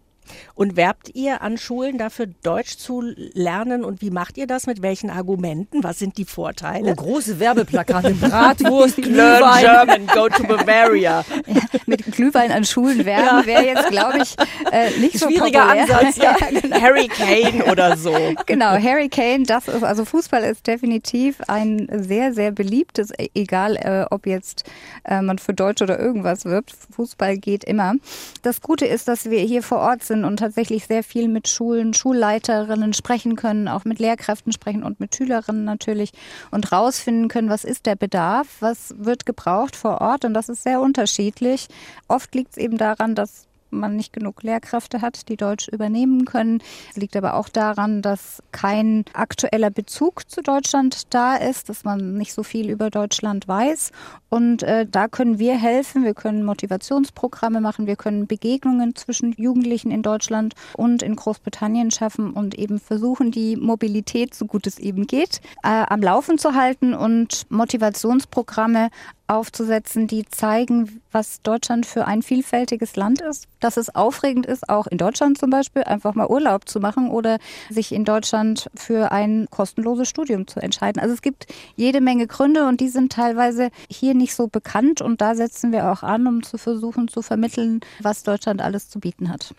Und 0.55 0.75
werbt 0.75 1.09
ihr 1.13 1.41
an 1.41 1.57
Schulen 1.57 1.97
dafür, 1.97 2.27
Deutsch 2.43 2.77
zu 2.77 3.01
lernen? 3.33 3.83
Und 3.83 4.01
wie 4.01 4.11
macht 4.11 4.37
ihr 4.37 4.47
das? 4.47 4.67
Mit 4.67 4.81
welchen 4.81 5.09
Argumenten? 5.09 5.83
Was 5.83 5.99
sind 5.99 6.17
die 6.17 6.25
Vorteile? 6.25 6.91
Oh, 6.91 6.95
große 6.95 7.39
Werbeplakate, 7.39 8.13
Bratwurst, 8.19 8.97
Learn 8.97 9.39
Glühwein. 9.39 9.61
German, 9.61 10.07
go 10.07 10.29
to 10.29 10.43
Bavaria. 10.43 11.23
Ja, 11.47 11.61
mit 11.85 12.05
Glühwein 12.11 12.51
an 12.51 12.63
Schulen 12.65 13.05
werben 13.05 13.45
wäre 13.45 13.65
jetzt, 13.65 13.89
glaube 13.89 14.19
ich, 14.21 14.35
äh, 14.71 14.89
nicht 14.99 15.17
so 15.19 15.27
Schwieriger 15.27 15.61
populär. 15.61 15.99
Ansatz, 15.99 16.17
ja. 16.17 16.35
Harry 16.81 17.07
Kane 17.07 17.65
oder 17.71 17.97
so. 17.97 18.13
Genau, 18.45 18.71
Harry 18.81 19.09
Kane, 19.09 19.43
das 19.43 19.67
ist, 19.67 19.83
also 19.83 20.05
Fußball 20.05 20.43
ist 20.43 20.67
definitiv 20.67 21.37
ein 21.47 21.87
sehr, 21.91 22.33
sehr 22.33 22.51
beliebtes, 22.51 23.11
e- 23.17 23.29
egal 23.35 23.75
äh, 23.77 24.05
ob 24.09 24.25
jetzt 24.25 24.63
äh, 25.05 25.21
man 25.21 25.37
für 25.39 25.53
Deutsch 25.53 25.81
oder 25.81 25.99
irgendwas 25.99 26.45
wirbt, 26.45 26.73
Fußball 26.95 27.37
geht 27.37 27.63
immer. 27.63 27.93
Das 28.41 28.61
Gute 28.61 28.85
ist, 28.85 29.07
dass 29.07 29.29
wir 29.29 29.39
hier 29.39 29.63
vor 29.63 29.79
Ort 29.79 30.03
sind 30.03 30.20
und 30.25 30.37
tatsächlich 30.37 30.87
sehr 30.87 31.03
viel 31.03 31.27
mit 31.27 31.47
Schulen, 31.47 31.93
Schulleiterinnen 31.93 32.93
sprechen 32.93 33.35
können, 33.35 33.67
auch 33.67 33.85
mit 33.85 33.99
Lehrkräften 33.99 34.51
sprechen 34.51 34.83
und 34.83 34.99
mit 34.99 35.15
Schülerinnen 35.15 35.63
natürlich 35.63 36.11
und 36.51 36.71
rausfinden 36.71 37.27
können, 37.27 37.49
was 37.49 37.63
ist 37.63 37.85
der 37.85 37.95
Bedarf, 37.95 38.47
was 38.59 38.95
wird 38.97 39.25
gebraucht 39.25 39.75
vor 39.75 40.01
Ort 40.01 40.25
und 40.25 40.33
das 40.33 40.49
ist 40.49 40.63
sehr 40.63 40.81
unterschiedlich. 40.81 41.67
Oft 42.07 42.33
liegt 42.35 42.51
es 42.51 42.57
eben 42.57 42.77
daran, 42.77 43.15
dass 43.15 43.47
man 43.71 43.95
nicht 43.95 44.13
genug 44.13 44.43
Lehrkräfte 44.43 45.01
hat, 45.01 45.29
die 45.29 45.37
Deutsch 45.37 45.67
übernehmen 45.67 46.25
können. 46.25 46.61
Es 46.89 46.97
liegt 46.97 47.15
aber 47.15 47.35
auch 47.35 47.49
daran, 47.49 48.01
dass 48.01 48.43
kein 48.51 49.05
aktueller 49.13 49.69
Bezug 49.69 50.29
zu 50.29 50.41
Deutschland 50.41 51.13
da 51.13 51.35
ist, 51.35 51.69
dass 51.69 51.83
man 51.83 52.13
nicht 52.17 52.33
so 52.33 52.43
viel 52.43 52.69
über 52.69 52.89
Deutschland 52.89 53.47
weiß. 53.47 53.91
Und 54.29 54.63
äh, 54.63 54.85
da 54.89 55.07
können 55.07 55.39
wir 55.39 55.57
helfen. 55.57 56.03
Wir 56.03 56.13
können 56.13 56.43
Motivationsprogramme 56.43 57.59
machen. 57.59 57.87
Wir 57.87 57.95
können 57.95 58.27
Begegnungen 58.27 58.95
zwischen 58.95 59.33
Jugendlichen 59.33 59.91
in 59.91 60.03
Deutschland 60.03 60.53
und 60.77 61.03
in 61.03 61.15
Großbritannien 61.15 61.91
schaffen 61.91 62.31
und 62.31 62.55
eben 62.55 62.79
versuchen, 62.79 63.31
die 63.31 63.57
Mobilität, 63.57 64.33
so 64.33 64.45
gut 64.45 64.67
es 64.67 64.79
eben 64.79 65.07
geht, 65.07 65.41
äh, 65.63 65.83
am 65.87 66.01
Laufen 66.01 66.37
zu 66.37 66.55
halten 66.55 66.93
und 66.93 67.45
Motivationsprogramme 67.49 68.89
aufzusetzen, 69.31 70.07
die 70.07 70.25
zeigen, 70.25 71.01
was 71.11 71.41
Deutschland 71.41 71.85
für 71.85 72.05
ein 72.05 72.21
vielfältiges 72.21 72.95
Land 72.95 73.21
ist, 73.21 73.47
dass 73.61 73.77
es 73.77 73.95
aufregend 73.95 74.45
ist, 74.45 74.67
auch 74.69 74.87
in 74.87 74.97
Deutschland 74.97 75.37
zum 75.37 75.49
Beispiel 75.49 75.83
einfach 75.83 76.15
mal 76.15 76.27
Urlaub 76.27 76.67
zu 76.67 76.79
machen 76.79 77.09
oder 77.09 77.37
sich 77.69 77.93
in 77.93 78.03
Deutschland 78.03 78.69
für 78.75 79.11
ein 79.11 79.47
kostenloses 79.49 80.09
Studium 80.09 80.47
zu 80.47 80.59
entscheiden. 80.59 81.01
Also 81.01 81.13
es 81.13 81.21
gibt 81.21 81.47
jede 81.75 82.01
Menge 82.01 82.27
Gründe 82.27 82.67
und 82.67 82.81
die 82.81 82.89
sind 82.89 83.13
teilweise 83.13 83.69
hier 83.89 84.13
nicht 84.13 84.35
so 84.35 84.47
bekannt 84.47 85.01
und 85.01 85.21
da 85.21 85.35
setzen 85.35 85.71
wir 85.71 85.91
auch 85.91 86.03
an, 86.03 86.27
um 86.27 86.43
zu 86.43 86.57
versuchen 86.57 87.07
zu 87.07 87.21
vermitteln, 87.21 87.79
was 88.01 88.23
Deutschland 88.23 88.61
alles 88.61 88.89
zu 88.89 88.99
bieten 88.99 89.29
hat. 89.29 89.53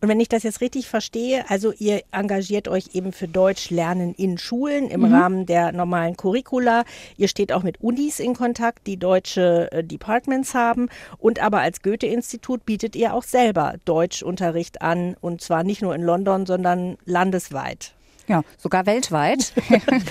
Und 0.00 0.08
wenn 0.08 0.20
ich 0.20 0.28
das 0.28 0.44
jetzt 0.44 0.60
richtig 0.60 0.88
verstehe, 0.88 1.44
also 1.48 1.72
ihr 1.72 2.02
engagiert 2.12 2.68
euch 2.68 2.90
eben 2.94 3.12
für 3.12 3.26
Deutsch 3.26 3.70
lernen 3.70 4.14
in 4.14 4.38
Schulen 4.38 4.88
im 4.88 5.00
Mhm. 5.00 5.14
Rahmen 5.14 5.46
der 5.46 5.72
normalen 5.72 6.16
Curricula. 6.16 6.84
Ihr 7.16 7.28
steht 7.28 7.52
auch 7.52 7.62
mit 7.62 7.80
Unis 7.80 8.20
in 8.20 8.34
Kontakt, 8.34 8.86
die 8.86 8.96
deutsche 8.96 9.70
äh, 9.72 9.82
Departments 9.82 10.54
haben. 10.54 10.88
Und 11.18 11.40
aber 11.40 11.60
als 11.60 11.82
Goethe-Institut 11.82 12.64
bietet 12.64 12.94
ihr 12.94 13.12
auch 13.14 13.24
selber 13.24 13.74
Deutschunterricht 13.84 14.82
an. 14.82 15.16
Und 15.20 15.40
zwar 15.40 15.64
nicht 15.64 15.82
nur 15.82 15.94
in 15.94 16.02
London, 16.02 16.46
sondern 16.46 16.96
landesweit. 17.04 17.94
Ja, 18.28 18.42
sogar 18.58 18.86
weltweit. 18.86 19.52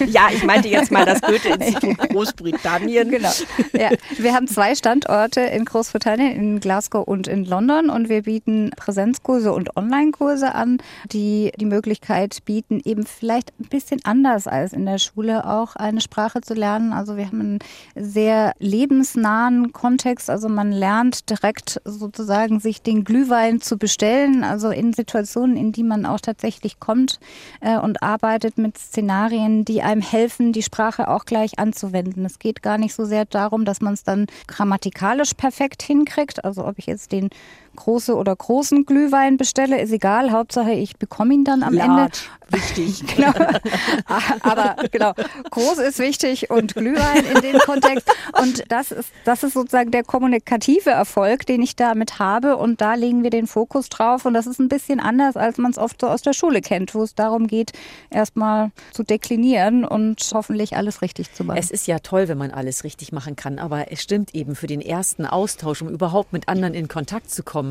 Ja, 0.08 0.30
ich 0.34 0.44
meinte 0.44 0.68
jetzt 0.70 0.92
mal 0.92 1.06
das 1.06 1.22
Goethe-Institut 1.22 1.98
Großbritannien. 2.10 3.10
Genau. 3.10 3.32
Ja, 3.74 3.90
wir 4.18 4.34
haben 4.34 4.48
zwei 4.48 4.74
Standorte 4.76 5.42
in 5.42 5.66
Großbritannien, 5.66 6.32
in 6.32 6.60
Glasgow 6.60 7.06
und 7.06 7.28
in 7.28 7.46
London 7.46 7.90
und 7.90 8.10
wir 8.10 8.24
bieten 8.24 8.72
Präsenzkurse 8.76 9.52
und 9.52 9.76
Online-Kurse 9.76 10.56
an, 10.56 10.78
die 11.12 11.52
die 11.58 11.66
Möglichkeit 11.66 12.44
bieten, 12.46 12.82
eben 12.84 13.06
vielleicht 13.06 13.54
ein 13.60 13.68
bisschen 13.68 14.00
anders 14.04 14.48
als 14.48 14.74
in 14.74 14.86
der 14.86 14.98
Schule 14.98 15.46
auch 15.46 15.76
eine 15.76 16.02
Sprache 16.02 16.42
zu 16.42 16.54
lernen. 16.54 16.94
Also 16.94 17.18
wir 17.18 17.28
haben 17.28 17.42
einen 17.42 17.60
sehr 17.96 18.54
lebensnahen 18.60 19.74
Kontext, 19.74 20.30
also 20.30 20.50
man 20.50 20.72
lernt 20.72 21.30
direkt 21.30 21.82
sozusagen 21.84 22.60
sich 22.60 22.82
den 22.82 23.04
Glühwein 23.04 23.62
zu 23.62 23.78
bestellen, 23.78 24.44
also 24.44 24.70
in 24.70 24.94
Situationen, 24.94 25.58
in 25.58 25.72
die 25.72 25.84
man 25.84 26.06
auch 26.06 26.20
tatsächlich 26.20 26.80
kommt 26.80 27.20
äh, 27.62 27.78
und 27.78 28.02
arbeitet 28.08 28.58
mit 28.58 28.78
Szenarien, 28.78 29.66
die 29.66 29.82
einem 29.82 30.02
helfen, 30.02 30.54
die 30.54 30.64
Sprache 30.64 31.10
auch 31.10 31.26
gleich 31.26 31.60
anzuwenden. 31.60 32.26
Es 32.26 32.40
geht 32.40 32.64
gar 32.64 32.78
nicht 32.78 32.96
so 32.96 33.04
sehr 33.04 33.26
darum, 33.26 33.66
dass 33.66 33.82
man 33.82 33.94
es 33.94 34.04
dann 34.04 34.28
grammatikalisch 34.48 35.34
perfekt 35.34 35.84
hinkriegt. 35.84 36.46
Also 36.46 36.66
ob 36.66 36.80
ich 36.80 36.86
jetzt 36.86 37.12
den 37.12 37.30
große 37.78 38.14
oder 38.16 38.36
großen 38.36 38.86
Glühwein 38.86 39.38
bestelle, 39.38 39.80
ist 39.80 39.92
egal. 39.92 40.32
Hauptsache, 40.32 40.74
ich 40.74 40.98
bekomme 40.98 41.34
ihn 41.34 41.46
dann 41.46 41.64
am 41.64 41.74
Ende. 41.78 41.88
Large, 41.88 42.20
wichtig. 42.50 43.04
Genau. 43.18 43.32
Aber 44.42 44.76
genau, 44.92 45.14
groß 45.50 45.80
ist 45.80 46.00
wichtig 46.00 46.50
und 46.50 46.76
Glühwein 46.76 47.26
in 47.26 47.42
dem 47.42 47.58
Kontext. 47.60 48.08
Und 48.40 48.64
das 48.70 48.92
ist, 48.92 49.10
das 49.24 49.44
ist 49.44 49.54
sozusagen 49.54 49.92
der 49.92 50.04
kommunikative 50.04 50.90
Erfolg, 50.90 51.46
den 51.46 51.62
ich 51.62 51.76
damit 51.76 52.20
habe. 52.20 52.58
Und 52.58 52.82
da 52.82 52.96
legen 52.96 53.24
wir 53.24 53.30
den 53.30 53.48
Fokus 53.48 53.90
drauf. 53.90 54.26
Und 54.26 54.34
das 54.34 54.46
ist 54.46 54.60
ein 54.60 54.68
bisschen 54.68 55.00
anders, 55.00 55.38
als 55.38 55.58
man 55.58 55.72
es 55.72 55.78
oft 55.78 56.02
so 56.02 56.08
aus 56.08 56.22
der 56.22 56.34
Schule 56.34 56.62
kennt, 56.62 56.94
wo 56.94 57.04
es 57.04 57.16
darum 57.16 57.48
geht, 57.48 57.72
erstmal 58.10 58.72
zu 58.92 59.04
deklinieren 59.04 59.86
und 59.86 60.22
hoffentlich 60.34 60.76
alles 60.76 61.02
richtig 61.02 61.34
zu 61.34 61.44
machen. 61.44 61.58
Es 61.58 61.72
ist 61.72 61.88
ja 61.88 62.00
toll, 62.00 62.28
wenn 62.28 62.38
man 62.38 62.52
alles 62.52 62.84
richtig 62.84 63.12
machen 63.12 63.36
kann, 63.36 63.60
aber 63.60 63.92
es 63.92 64.02
stimmt 64.02 64.36
eben, 64.36 64.56
für 64.56 64.68
den 64.68 64.82
ersten 64.82 65.26
Austausch, 65.26 65.82
um 65.82 65.90
überhaupt 65.90 66.34
mit 66.34 66.48
anderen 66.48 66.74
in 66.74 66.88
Kontakt 66.88 67.30
zu 67.30 67.44
kommen, 67.44 67.67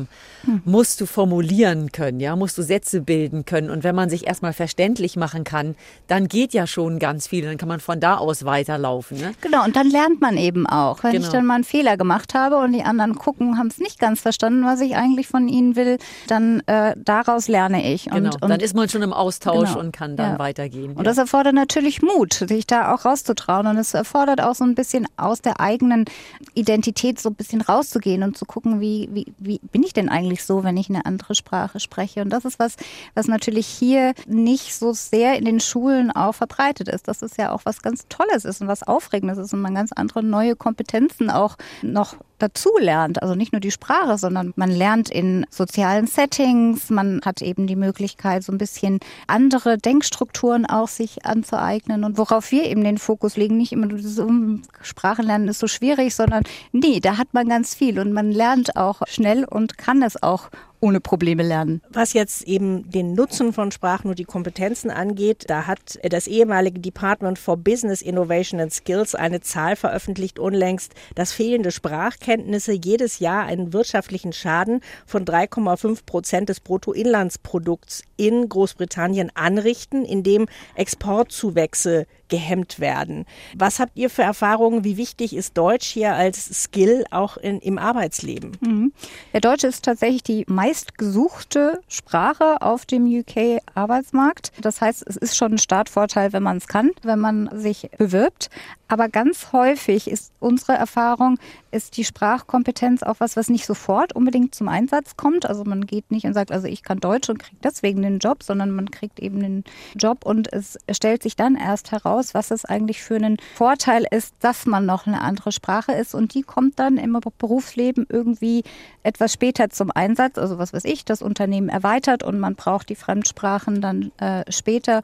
musst 0.65 1.01
du 1.01 1.05
formulieren 1.05 1.91
können, 1.91 2.19
ja, 2.19 2.35
musst 2.35 2.57
du 2.57 2.61
Sätze 2.61 3.01
bilden 3.01 3.45
können. 3.45 3.69
Und 3.69 3.83
wenn 3.83 3.95
man 3.95 4.09
sich 4.09 4.27
erstmal 4.27 4.53
verständlich 4.53 5.15
machen 5.17 5.43
kann, 5.43 5.75
dann 6.07 6.27
geht 6.27 6.53
ja 6.53 6.67
schon 6.67 6.99
ganz 6.99 7.27
viel. 7.27 7.43
Dann 7.43 7.57
kann 7.57 7.67
man 7.67 7.79
von 7.79 7.99
da 7.99 8.17
aus 8.17 8.45
weiterlaufen. 8.45 9.17
Ne? 9.19 9.33
Genau, 9.41 9.63
und 9.65 9.75
dann 9.75 9.89
lernt 9.89 10.21
man 10.21 10.37
eben 10.37 10.65
auch. 10.67 11.03
Wenn 11.03 11.11
ich 11.15 11.17
Genau. 11.21 11.31
dann 11.31 11.45
mal 11.45 11.55
einen 11.55 11.63
Fehler 11.63 11.97
gemacht 11.97 12.33
habe 12.33 12.57
und 12.57 12.71
die 12.73 12.83
anderen 12.83 13.15
gucken, 13.15 13.57
haben 13.57 13.67
es 13.67 13.79
nicht 13.79 13.99
ganz 13.99 14.21
verstanden, 14.21 14.63
was 14.65 14.79
ich 14.81 14.95
eigentlich 14.95 15.27
von 15.27 15.47
ihnen 15.47 15.75
will, 15.75 15.97
dann 16.27 16.61
äh, 16.67 16.93
daraus 16.97 17.47
lerne 17.47 17.91
ich. 17.93 18.05
Genau. 18.05 18.17
Und, 18.35 18.41
und 18.43 18.49
dann 18.49 18.59
ist 18.59 18.75
man 18.75 18.87
schon 18.89 19.01
im 19.01 19.13
Austausch 19.13 19.69
Genau. 19.69 19.79
und 19.79 19.91
kann 19.91 20.15
dann 20.15 20.33
Ja. 20.33 20.39
weitergehen. 20.39 20.93
Und 20.93 21.05
das 21.07 21.17
erfordert 21.17 21.53
natürlich 21.55 22.01
Mut, 22.01 22.33
sich 22.33 22.67
da 22.67 22.93
auch 22.93 23.05
rauszutrauen. 23.05 23.67
Und 23.67 23.77
es 23.77 23.93
erfordert 23.93 24.41
auch 24.41 24.55
so 24.55 24.63
ein 24.63 24.75
bisschen 24.75 25.07
aus 25.17 25.41
der 25.41 25.59
eigenen 25.59 26.05
Identität 26.53 27.19
so 27.19 27.29
ein 27.29 27.35
bisschen 27.35 27.61
rauszugehen 27.61 28.23
und 28.23 28.37
zu 28.37 28.45
gucken, 28.45 28.79
wie, 28.81 29.09
wie, 29.11 29.25
wie 29.37 29.59
bin 29.71 29.83
ich 29.83 29.86
denn 29.93 30.09
eigentlich 30.09 30.43
so, 30.43 30.63
wenn 30.63 30.77
ich 30.77 30.89
eine 30.89 31.05
andere 31.05 31.35
Sprache 31.35 31.79
spreche. 31.79 32.21
Und 32.21 32.29
das 32.29 32.45
ist 32.45 32.59
was, 32.59 32.75
was 33.13 33.27
natürlich 33.27 33.67
hier 33.67 34.13
nicht 34.27 34.75
so 34.75 34.93
sehr 34.93 35.37
in 35.37 35.45
den 35.45 35.59
Schulen 35.59 36.11
auch 36.11 36.33
verbreitet 36.33 36.87
ist. 36.87 37.07
Das 37.07 37.21
ist 37.21 37.37
ja 37.37 37.51
auch 37.51 37.61
was 37.63 37.81
ganz 37.81 38.05
Tolles 38.09 38.45
ist 38.45 38.61
und 38.61 38.67
was 38.67 38.83
Aufregendes 38.83 39.37
ist 39.37 39.53
und 39.53 39.61
man 39.61 39.75
ganz 39.75 39.91
andere 39.91 40.23
neue 40.23 40.55
Kompetenzen 40.55 41.29
auch 41.29 41.57
noch 41.81 42.15
dazu 42.39 42.69
lernt. 42.79 43.21
Also 43.21 43.35
nicht 43.35 43.51
nur 43.51 43.59
die 43.59 43.71
Sprache, 43.71 44.17
sondern 44.17 44.53
man 44.55 44.71
lernt 44.71 45.09
in 45.09 45.45
sozialen 45.49 46.07
Settings, 46.07 46.89
man 46.89 47.21
hat 47.25 47.41
eben 47.41 47.67
die 47.67 47.75
Möglichkeit, 47.75 48.43
so 48.43 48.51
ein 48.51 48.57
bisschen 48.57 48.99
andere 49.27 49.77
Denkstrukturen 49.77 50.65
auch 50.65 50.87
sich 50.87 51.25
anzueignen. 51.25 52.03
Und 52.03 52.17
worauf 52.17 52.51
wir 52.51 52.65
eben 52.65 52.83
den 52.83 52.97
Fokus 52.97 53.37
legen, 53.37 53.57
nicht 53.57 53.71
immer 53.71 53.87
dieses 53.87 54.19
um, 54.19 54.63
Sprachenlernen 54.81 55.47
ist 55.47 55.59
so 55.59 55.67
schwierig, 55.67 56.15
sondern 56.15 56.43
nee, 56.71 56.99
da 56.99 57.17
hat 57.17 57.33
man 57.33 57.47
ganz 57.49 57.75
viel. 57.75 57.99
Und 57.99 58.13
man 58.13 58.31
lernt 58.31 58.75
auch 58.75 59.01
schnell 59.07 59.43
und 59.43 59.77
kann 59.77 60.01
es 60.03 60.21
auch 60.21 60.49
ohne 60.79 60.99
Probleme 60.99 61.43
lernen. 61.43 61.81
Was 61.89 62.13
jetzt 62.13 62.43
eben 62.43 62.89
den 62.89 63.13
Nutzen 63.13 63.53
von 63.53 63.71
Sprachen 63.71 64.09
und 64.09 64.19
die 64.19 64.25
Kompetenzen 64.25 64.91
angeht, 64.91 65.45
da 65.47 65.65
hat 65.65 65.99
das 66.03 66.27
ehemalige 66.27 66.79
Department 66.79 67.39
for 67.39 67.57
Business 67.57 68.01
Innovation 68.01 68.59
and 68.59 68.73
Skills 68.73 69.15
eine 69.15 69.41
Zahl 69.41 69.75
veröffentlicht 69.75 70.39
unlängst, 70.39 70.93
dass 71.15 71.31
fehlende 71.31 71.71
Sprachkenntnisse 71.71 72.73
jedes 72.73 73.19
Jahr 73.19 73.45
einen 73.45 73.73
wirtschaftlichen 73.73 74.33
Schaden 74.33 74.81
von 75.05 75.25
3,5 75.25 76.05
Prozent 76.05 76.49
des 76.49 76.59
Bruttoinlandsprodukts 76.59 78.03
in 78.15 78.47
Großbritannien 78.47 79.31
anrichten, 79.35 80.05
indem 80.05 80.47
Exportzuwächse 80.75 82.05
gehemmt 82.29 82.79
werden. 82.79 83.25
Was 83.55 83.79
habt 83.79 83.95
ihr 83.95 84.09
für 84.09 84.23
Erfahrungen? 84.23 84.83
Wie 84.83 84.97
wichtig 84.97 85.35
ist 85.35 85.57
Deutsch 85.57 85.87
hier 85.87 86.13
als 86.13 86.63
Skill 86.63 87.05
auch 87.11 87.37
in, 87.37 87.59
im 87.59 87.77
Arbeitsleben? 87.77 88.57
Mhm. 88.61 88.93
Der 89.33 89.41
Deutsche 89.41 89.67
ist 89.67 89.85
tatsächlich 89.85 90.23
die 90.23 90.45
meistgesuchte 90.47 91.81
Sprache 91.87 92.61
auf 92.61 92.85
dem 92.85 93.05
UK-Arbeitsmarkt. 93.05 94.51
Das 94.61 94.81
heißt, 94.81 95.05
es 95.07 95.17
ist 95.17 95.37
schon 95.37 95.53
ein 95.53 95.57
Startvorteil, 95.57 96.33
wenn 96.33 96.43
man 96.43 96.57
es 96.57 96.67
kann, 96.67 96.91
wenn 97.03 97.19
man 97.19 97.49
sich 97.53 97.89
bewirbt. 97.97 98.49
Aber 98.87 99.09
ganz 99.09 99.51
häufig 99.51 100.09
ist 100.09 100.31
unsere 100.39 100.73
Erfahrung, 100.73 101.39
ist 101.77 101.95
die 101.95 102.03
Sprachkompetenz 102.03 103.03
auch 103.03 103.17
was, 103.19 103.37
was 103.37 103.49
nicht 103.49 103.67
sofort 103.67 104.13
unbedingt 104.13 104.55
zum 104.55 104.67
Einsatz 104.67 105.15
kommt. 105.15 105.45
Also 105.45 105.63
man 105.63 105.85
geht 105.85 106.09
nicht 106.09 106.25
und 106.25 106.33
sagt, 106.33 106.51
also 106.51 106.65
ich 106.67 106.81
kann 106.81 106.99
Deutsch 106.99 107.29
und 107.29 107.37
kriegt 107.37 107.63
deswegen 107.63 108.01
den 108.01 108.17
Job, 108.17 108.41
sondern 108.41 108.71
man 108.71 108.89
kriegt 108.89 109.19
eben 109.19 109.39
den 109.39 109.63
Job 109.95 110.25
und 110.25 110.51
es 110.51 110.79
stellt 110.89 111.21
sich 111.21 111.35
dann 111.35 111.55
erst 111.55 111.91
heraus, 111.91 112.33
was 112.33 112.49
es 112.49 112.65
eigentlich 112.65 113.03
für 113.03 113.15
einen 113.15 113.37
Vorteil 113.53 114.05
ist, 114.09 114.33
dass 114.39 114.65
man 114.65 114.87
noch 114.87 115.05
eine 115.05 115.21
andere 115.21 115.51
Sprache 115.51 115.91
ist 115.91 116.15
und 116.15 116.33
die 116.33 116.41
kommt 116.41 116.79
dann 116.79 116.97
im 116.97 117.17
Berufsleben 117.37 118.07
irgendwie 118.09 118.63
etwas 119.03 119.31
später 119.33 119.69
zum 119.69 119.91
Einsatz. 119.91 120.39
Also 120.39 120.57
was 120.57 120.73
weiß 120.73 120.85
ich, 120.85 121.05
das 121.05 121.21
Unternehmen 121.21 121.69
erweitert 121.69 122.23
und 122.23 122.39
man 122.39 122.55
braucht 122.55 122.89
die 122.89 122.95
Fremdsprachen 122.95 123.81
dann 123.81 124.11
äh, 124.17 124.51
später 124.51 125.03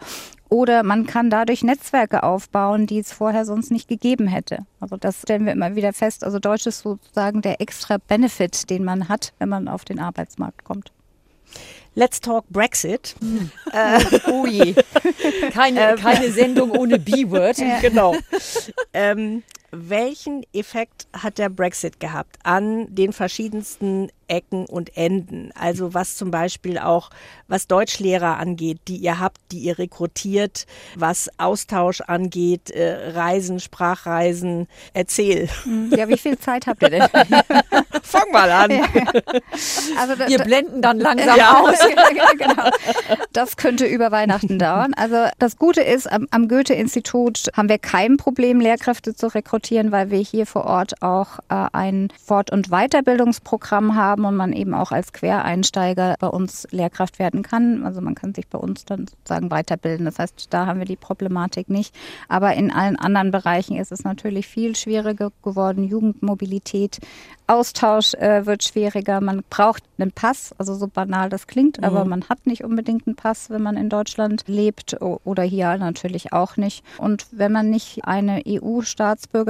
oder 0.53 0.83
man 0.83 1.07
kann 1.07 1.31
dadurch 1.31 1.63
Netzwerke 1.63 2.21
aufbauen, 2.21 2.85
die 2.85 2.99
es 2.99 3.11
vorher 3.11 3.43
sonst 3.43 3.71
nicht 3.71 3.87
gegeben 3.87 4.27
hätte. 4.27 4.59
Also 4.79 4.97
das 4.97 5.19
stellen 5.23 5.47
wir 5.47 5.51
immer 5.51 5.75
wieder 5.75 5.93
fest. 5.93 6.23
Also 6.23 6.37
Deutsch 6.37 6.67
ist 6.67 6.81
sozusagen 6.81 7.41
der 7.41 7.59
extra 7.59 7.97
Benefit, 7.97 8.69
den 8.69 8.83
man 8.83 9.09
hat, 9.09 9.33
wenn 9.39 9.49
man 9.49 9.67
auf 9.67 9.83
den 9.83 9.97
Arbeitsmarkt 9.97 10.63
kommt. 10.63 10.91
Let's 11.95 12.21
Talk 12.21 12.45
Brexit. 12.49 13.15
Hm. 13.19 13.49
Äh, 13.71 14.19
oh 14.31 14.45
je. 14.45 14.75
Keine, 15.51 15.95
keine 15.95 16.31
Sendung 16.31 16.69
ohne 16.71 16.99
B-Word. 16.99 17.57
Ja. 17.63 17.79
Genau. 17.79 18.15
ähm, 18.93 19.41
welchen 19.73 20.43
Effekt 20.53 21.07
hat 21.13 21.39
der 21.39 21.49
Brexit 21.49 21.99
gehabt 21.99 22.37
an 22.43 22.93
den 22.93 23.11
verschiedensten 23.11 24.09
Ecken 24.27 24.65
und 24.67 24.95
Enden? 24.95 25.51
Also 25.59 25.95
was 25.95 26.15
zum 26.15 26.29
Beispiel 26.29 26.77
auch, 26.77 27.09
was 27.47 27.67
Deutschlehrer 27.67 28.37
angeht, 28.37 28.79
die 28.87 28.97
ihr 28.97 29.19
habt, 29.19 29.39
die 29.51 29.59
ihr 29.59 29.79
rekrutiert, 29.79 30.67
was 30.95 31.29
Austausch 31.37 32.01
angeht, 32.01 32.69
äh, 32.69 33.11
Reisen, 33.11 33.59
Sprachreisen. 33.59 34.67
Erzähl. 34.93 35.49
Hm, 35.63 35.91
ja, 35.95 36.07
wie 36.07 36.17
viel 36.17 36.37
Zeit 36.37 36.67
habt 36.67 36.83
ihr 36.83 36.91
denn? 36.91 37.01
Fang 38.03 38.31
mal 38.31 38.51
an. 38.51 38.69
Ja. 38.69 38.83
Also, 39.99 40.27
Wir 40.27 40.39
blenden 40.39 40.81
dann 40.83 40.99
langsam 40.99 41.37
ja. 41.37 41.59
aus. 41.59 41.79
genau. 42.37 42.69
Das 43.31 43.57
könnte 43.57 43.85
über 43.87 44.11
Weihnachten 44.11 44.59
dauern. 44.59 44.93
Also 44.93 45.25
das 45.39 45.57
Gute 45.57 45.81
ist, 45.81 46.11
am, 46.11 46.27
am 46.29 46.47
Goethe-Institut 46.47 47.49
haben 47.55 47.69
wir 47.69 47.79
kein 47.79 48.17
Problem, 48.17 48.59
Lehrkräfte 48.59 49.15
zu 49.15 49.33
rekrutieren, 49.33 49.62
weil 49.71 50.11
wir 50.11 50.19
hier 50.19 50.45
vor 50.45 50.65
Ort 50.65 51.01
auch 51.01 51.39
äh, 51.49 51.67
ein 51.73 52.09
Fort- 52.23 52.51
und 52.51 52.69
Weiterbildungsprogramm 52.69 53.95
haben 53.95 54.25
und 54.25 54.35
man 54.35 54.53
eben 54.53 54.73
auch 54.73 54.91
als 54.91 55.13
Quereinsteiger 55.13 56.15
bei 56.19 56.27
uns 56.27 56.67
Lehrkraft 56.71 57.19
werden 57.19 57.41
kann. 57.41 57.85
Also 57.85 58.01
man 58.01 58.15
kann 58.15 58.33
sich 58.33 58.47
bei 58.47 58.57
uns 58.57 58.85
dann 58.85 59.07
sozusagen 59.07 59.51
weiterbilden. 59.51 60.05
Das 60.05 60.19
heißt, 60.19 60.47
da 60.49 60.65
haben 60.65 60.79
wir 60.79 60.85
die 60.85 60.95
Problematik 60.95 61.69
nicht. 61.69 61.95
Aber 62.27 62.53
in 62.53 62.71
allen 62.71 62.97
anderen 62.97 63.31
Bereichen 63.31 63.77
ist 63.77 63.91
es 63.91 64.03
natürlich 64.03 64.47
viel 64.47 64.75
schwieriger 64.75 65.31
geworden. 65.41 65.83
Jugendmobilität, 65.83 66.99
Austausch 67.47 68.13
äh, 68.15 68.45
wird 68.45 68.63
schwieriger. 68.63 69.19
Man 69.19 69.43
braucht 69.49 69.83
einen 69.97 70.11
Pass, 70.11 70.53
also 70.57 70.75
so 70.75 70.87
banal 70.87 71.29
das 71.29 71.47
klingt, 71.47 71.77
mhm. 71.77 71.83
aber 71.83 72.05
man 72.05 72.27
hat 72.29 72.45
nicht 72.45 72.63
unbedingt 72.63 73.05
einen 73.05 73.15
Pass, 73.15 73.49
wenn 73.49 73.61
man 73.61 73.75
in 73.75 73.89
Deutschland 73.89 74.43
lebt 74.47 74.97
oder 75.01 75.43
hier 75.43 75.77
natürlich 75.77 76.31
auch 76.31 76.57
nicht. 76.57 76.83
Und 76.97 77.27
wenn 77.31 77.51
man 77.51 77.69
nicht 77.69 78.05
eine 78.05 78.41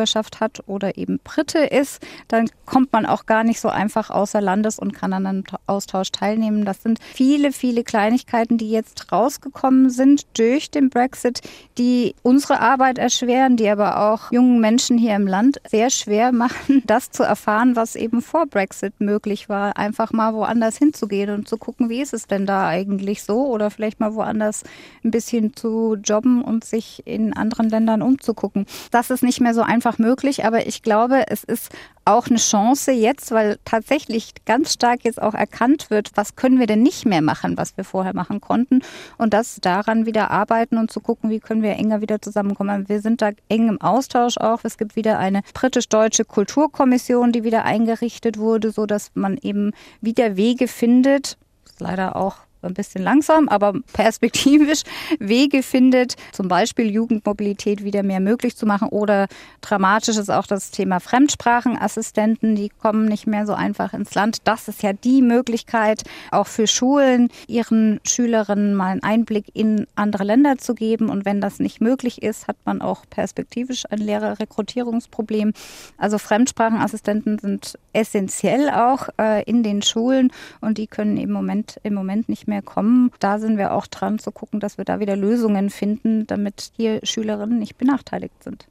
EU-Staatsbürgerschaft 0.04 0.40
hat 0.40 0.64
oder 0.68 0.98
eben 0.98 1.20
Brite 1.24 1.60
ist, 1.60 2.02
dann 2.28 2.50
kommt 2.66 2.92
man 2.94 3.06
auch 3.06 3.26
gar 3.26 3.44
nicht 3.44 3.60
so 3.60 3.70
einfach 3.70 4.10
außer 4.10 4.42
Landes 4.42 4.80
und 4.80 4.94
kann 4.94 5.14
an 5.14 5.26
einem 5.26 5.44
Austausch 5.68 6.12
teilnehmen. 6.12 6.66
Das 6.66 6.84
sind 6.84 7.00
viele, 7.14 7.52
viele 7.52 7.84
Kleinigkeiten, 7.84 8.58
die 8.58 8.70
jetzt 8.70 9.12
rausgekommen 9.12 9.90
sind 9.90 10.26
durch 10.38 10.70
den 10.72 10.90
Brexit, 10.90 11.42
die 11.78 12.16
unsere 12.24 12.60
Arbeit 12.60 12.98
erschweren, 12.98 13.58
die 13.58 13.70
aber 13.70 14.12
auch 14.12 14.32
jungen 14.32 14.60
Menschen 14.60 14.98
hier 14.98 15.16
im 15.16 15.28
Land 15.28 15.62
sehr 15.70 15.90
schwer 15.90 16.32
machen, 16.32 16.84
das 16.86 17.12
zu 17.12 17.24
erfahren, 17.24 17.76
was 17.76 17.96
eben 17.96 18.22
vor 18.22 18.46
Brexit 18.46 19.00
möglich 19.00 19.50
war, 19.50 19.78
einfach 19.78 20.12
mal 20.12 20.34
woanders 20.34 20.78
hinzugehen 20.78 21.30
und 21.30 21.48
zu 21.48 21.58
gucken, 21.58 21.90
wie 21.90 22.02
ist 22.02 22.14
es 22.14 22.28
denn 22.28 22.46
da 22.46 22.68
eigentlich 22.68 23.24
so 23.24 23.48
oder 23.48 23.70
vielleicht 23.70 24.00
mal 24.00 24.14
woanders 24.16 24.64
ein 25.04 25.12
bisschen 25.12 25.56
zu 25.56 25.96
jobben 26.04 26.44
und 26.44 26.64
sich 26.64 27.04
in 27.06 27.34
anderen 27.34 27.70
Ländern 27.70 28.02
umzugucken. 28.02 28.66
Das 28.92 29.10
ist 29.10 29.24
nicht 29.24 29.42
mehr 29.42 29.54
so 29.54 29.62
einfach 29.62 29.93
möglich, 30.00 30.46
aber 30.46 30.68
ich 30.68 30.82
glaube, 30.82 31.26
es 31.28 31.44
ist 31.44 31.70
auch 32.06 32.28
eine 32.28 32.38
Chance 32.38 32.92
jetzt, 32.92 33.32
weil 33.32 33.58
tatsächlich 33.64 34.34
ganz 34.46 34.74
stark 34.74 35.04
jetzt 35.04 35.22
auch 35.22 35.34
erkannt 35.34 35.90
wird, 35.90 36.12
was 36.16 36.36
können 36.36 36.60
wir 36.60 36.68
denn 36.68 36.84
nicht 36.84 37.06
mehr 37.06 37.22
machen, 37.22 37.58
was 37.58 37.78
wir 37.78 37.84
vorher 37.84 38.14
machen 38.14 38.42
konnten 38.42 38.82
und 39.18 39.34
das 39.34 39.60
daran 39.62 40.06
wieder 40.06 40.32
arbeiten 40.32 40.78
und 40.78 40.92
zu 40.92 41.00
gucken, 41.00 41.30
wie 41.30 41.40
können 41.40 41.62
wir 41.62 41.72
enger 41.72 42.02
wieder 42.02 42.22
zusammenkommen. 42.22 42.90
Wir 42.90 43.02
sind 43.02 43.22
da 43.22 43.32
eng 43.48 43.70
im 43.70 43.82
Austausch 43.82 44.38
auch. 44.38 44.60
Es 44.64 44.78
gibt 44.78 44.96
wieder 44.96 45.18
eine 45.20 45.42
britisch-deutsche 45.54 46.26
Kulturkommission, 46.26 47.32
die 47.32 47.44
wieder 47.44 47.64
eingerichtet 47.64 48.38
wurde, 48.38 48.72
so 48.72 48.86
dass 48.86 49.12
man 49.14 49.38
eben 49.38 49.72
wieder 50.02 50.36
Wege 50.36 50.68
findet, 50.68 51.38
leider 51.80 52.16
auch 52.16 52.36
ein 52.68 52.74
bisschen 52.74 53.04
langsam, 53.04 53.50
aber 53.50 53.74
perspektivisch 53.94 54.84
Wege 55.20 55.64
findet, 55.64 56.16
zum 56.32 56.48
Beispiel 56.48 56.90
Jugendmobilität 56.90 57.84
wieder 57.84 58.04
mehr 58.04 58.20
möglich 58.20 58.56
zu 58.56 58.66
machen. 58.66 58.90
Oder 58.90 59.28
dramatisch 59.62 60.18
ist 60.18 60.30
auch 60.30 60.48
das 60.48 60.72
Thema 60.72 61.00
Fremdsprachenassistenten, 61.00 62.56
die 62.56 62.70
kommen 62.70 63.06
nicht 63.06 63.28
mehr 63.28 63.46
so 63.46 63.54
einfach 63.54 63.94
ins 63.94 64.16
Land. 64.16 64.40
Das 64.44 64.68
ist 64.68 64.84
ja 64.84 64.94
die 64.94 65.22
Möglichkeit, 65.22 66.04
auch 66.32 66.48
für 66.48 66.68
Schulen 66.68 67.30
ihren 67.48 68.00
Schülerinnen 68.06 68.76
mal 68.76 68.92
einen 68.92 69.04
Einblick 69.04 69.46
in 69.54 69.88
andere 69.96 70.24
Länder 70.24 70.58
zu 70.58 70.76
geben. 70.76 71.10
Und 71.10 71.26
wenn 71.26 71.42
das 71.42 71.60
nicht 71.60 71.82
möglich 71.82 72.22
ist, 72.22 72.48
hat 72.48 72.58
man 72.66 72.82
auch 72.82 73.04
perspektivisch 73.10 73.84
ein 73.90 74.00
Lehrerrekrutierungsproblem. 74.00 75.54
Also 75.98 76.18
Fremdsprachenassistenten 76.18 77.40
sind 77.40 77.78
essentiell 77.94 78.70
auch 78.70 79.10
äh, 79.20 79.44
in 79.44 79.64
den 79.64 79.82
Schulen 79.82 80.32
und 80.62 80.78
die 80.78 80.88
können 80.88 81.18
im 81.18 81.32
Moment, 81.32 81.80
im 81.84 81.94
Moment 81.94 82.30
nicht 82.30 82.48
mehr 82.48 82.53
mehr 82.54 82.62
kommen. 82.62 83.12
Da 83.20 83.40
sind 83.40 83.58
wir 83.58 83.74
auch 83.74 83.88
dran 83.88 84.20
zu 84.20 84.32
gucken, 84.32 84.60
dass 84.60 84.78
wir 84.78 84.86
da 84.86 85.00
wieder 85.00 85.16
Lösungen 85.16 85.70
finden, 85.70 86.28
damit 86.28 86.72
hier 86.78 87.00
Schülerinnen 87.04 87.58
nicht 87.60 87.78
benachteiligt 87.78 88.44
sind. 88.44 88.68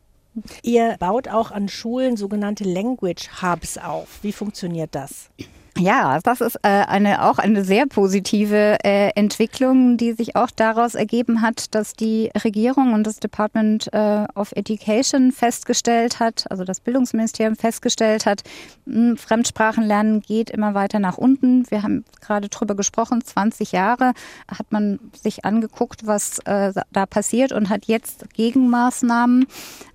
Ihr 0.62 0.96
baut 0.98 1.28
auch 1.28 1.50
an 1.50 1.68
Schulen 1.68 2.16
sogenannte 2.16 2.64
Language 2.64 3.42
Hubs 3.42 3.76
auf. 3.76 4.20
Wie 4.22 4.32
funktioniert 4.32 4.94
das? 4.94 5.30
Ja, 5.78 6.18
das 6.22 6.42
ist 6.42 6.56
äh, 6.56 6.68
eine, 6.68 7.24
auch 7.24 7.38
eine 7.38 7.64
sehr 7.64 7.86
positive 7.86 8.76
äh, 8.84 9.08
Entwicklung, 9.14 9.96
die 9.96 10.12
sich 10.12 10.36
auch 10.36 10.50
daraus 10.50 10.94
ergeben 10.94 11.40
hat, 11.40 11.74
dass 11.74 11.94
die 11.94 12.30
Regierung 12.44 12.92
und 12.92 13.06
das 13.06 13.20
Department 13.20 13.90
äh, 13.92 14.26
of 14.34 14.52
Education 14.52 15.32
festgestellt 15.32 16.20
hat, 16.20 16.44
also 16.50 16.64
das 16.64 16.80
Bildungsministerium 16.80 17.56
festgestellt 17.56 18.26
hat, 18.26 18.42
mh, 18.84 18.94
hm, 18.94 19.16
Fremdsprachenlernen 19.16 20.20
geht 20.20 20.50
immer 20.50 20.74
weiter 20.74 20.98
nach 20.98 21.16
unten. 21.16 21.68
Wir 21.70 21.82
haben 21.82 22.04
gerade 22.20 22.50
drüber 22.50 22.74
gesprochen, 22.74 23.24
20 23.24 23.72
Jahre 23.72 24.12
hat 24.48 24.70
man 24.70 25.00
sich 25.22 25.46
angeguckt, 25.46 26.06
was 26.06 26.38
äh, 26.40 26.74
da 26.92 27.06
passiert 27.06 27.50
und 27.52 27.70
hat 27.70 27.86
jetzt 27.86 28.26
Gegenmaßnahmen 28.34 29.46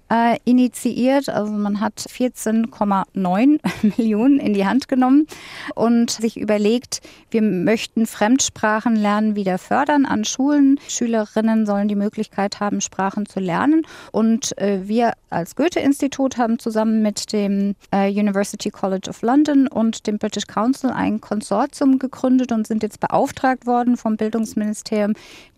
äh, 0.10 0.38
initiiert. 0.46 1.30
Also 1.30 1.52
man 1.52 1.80
hat 1.80 2.00
14,9 2.00 3.60
Millionen 3.98 4.40
in 4.40 4.54
die 4.54 4.66
Hand 4.66 4.88
genommen 4.88 5.28
und 5.76 6.12
sich 6.12 6.38
überlegt, 6.38 7.02
wir 7.30 7.42
möchten 7.42 8.06
Fremdsprachenlernen 8.06 9.36
wieder 9.36 9.58
fördern 9.58 10.06
an 10.06 10.26
Schulen. 10.26 10.80
Schülerinnen 10.88 11.66
sollen 11.66 11.88
die 11.88 11.96
Möglichkeit 11.96 12.60
haben, 12.60 12.82
Sprachen 12.82 13.26
zu 13.26 13.40
lernen. 13.40 13.86
Und 14.12 14.58
äh, 14.58 14.88
wir 14.88 15.14
als 15.30 15.56
Goethe-Institut 15.56 16.38
haben 16.38 16.60
zusammen 16.60 17.02
mit 17.02 17.34
dem 17.34 17.76
äh, 17.92 18.10
University 18.10 18.70
College 18.70 19.10
of 19.10 19.22
London 19.22 19.68
und 19.68 20.08
dem 20.08 20.18
British 20.18 20.48
Council 20.48 20.90
ein 20.92 21.20
Konsortium 21.22 22.00
gegründet 22.00 22.52
und 22.52 22.68
sind 22.68 22.84
jetzt 22.84 23.00
beauftragt 23.00 23.66
worden 23.66 23.98
vom 23.98 24.18
Bildungsministerium, 24.18 25.14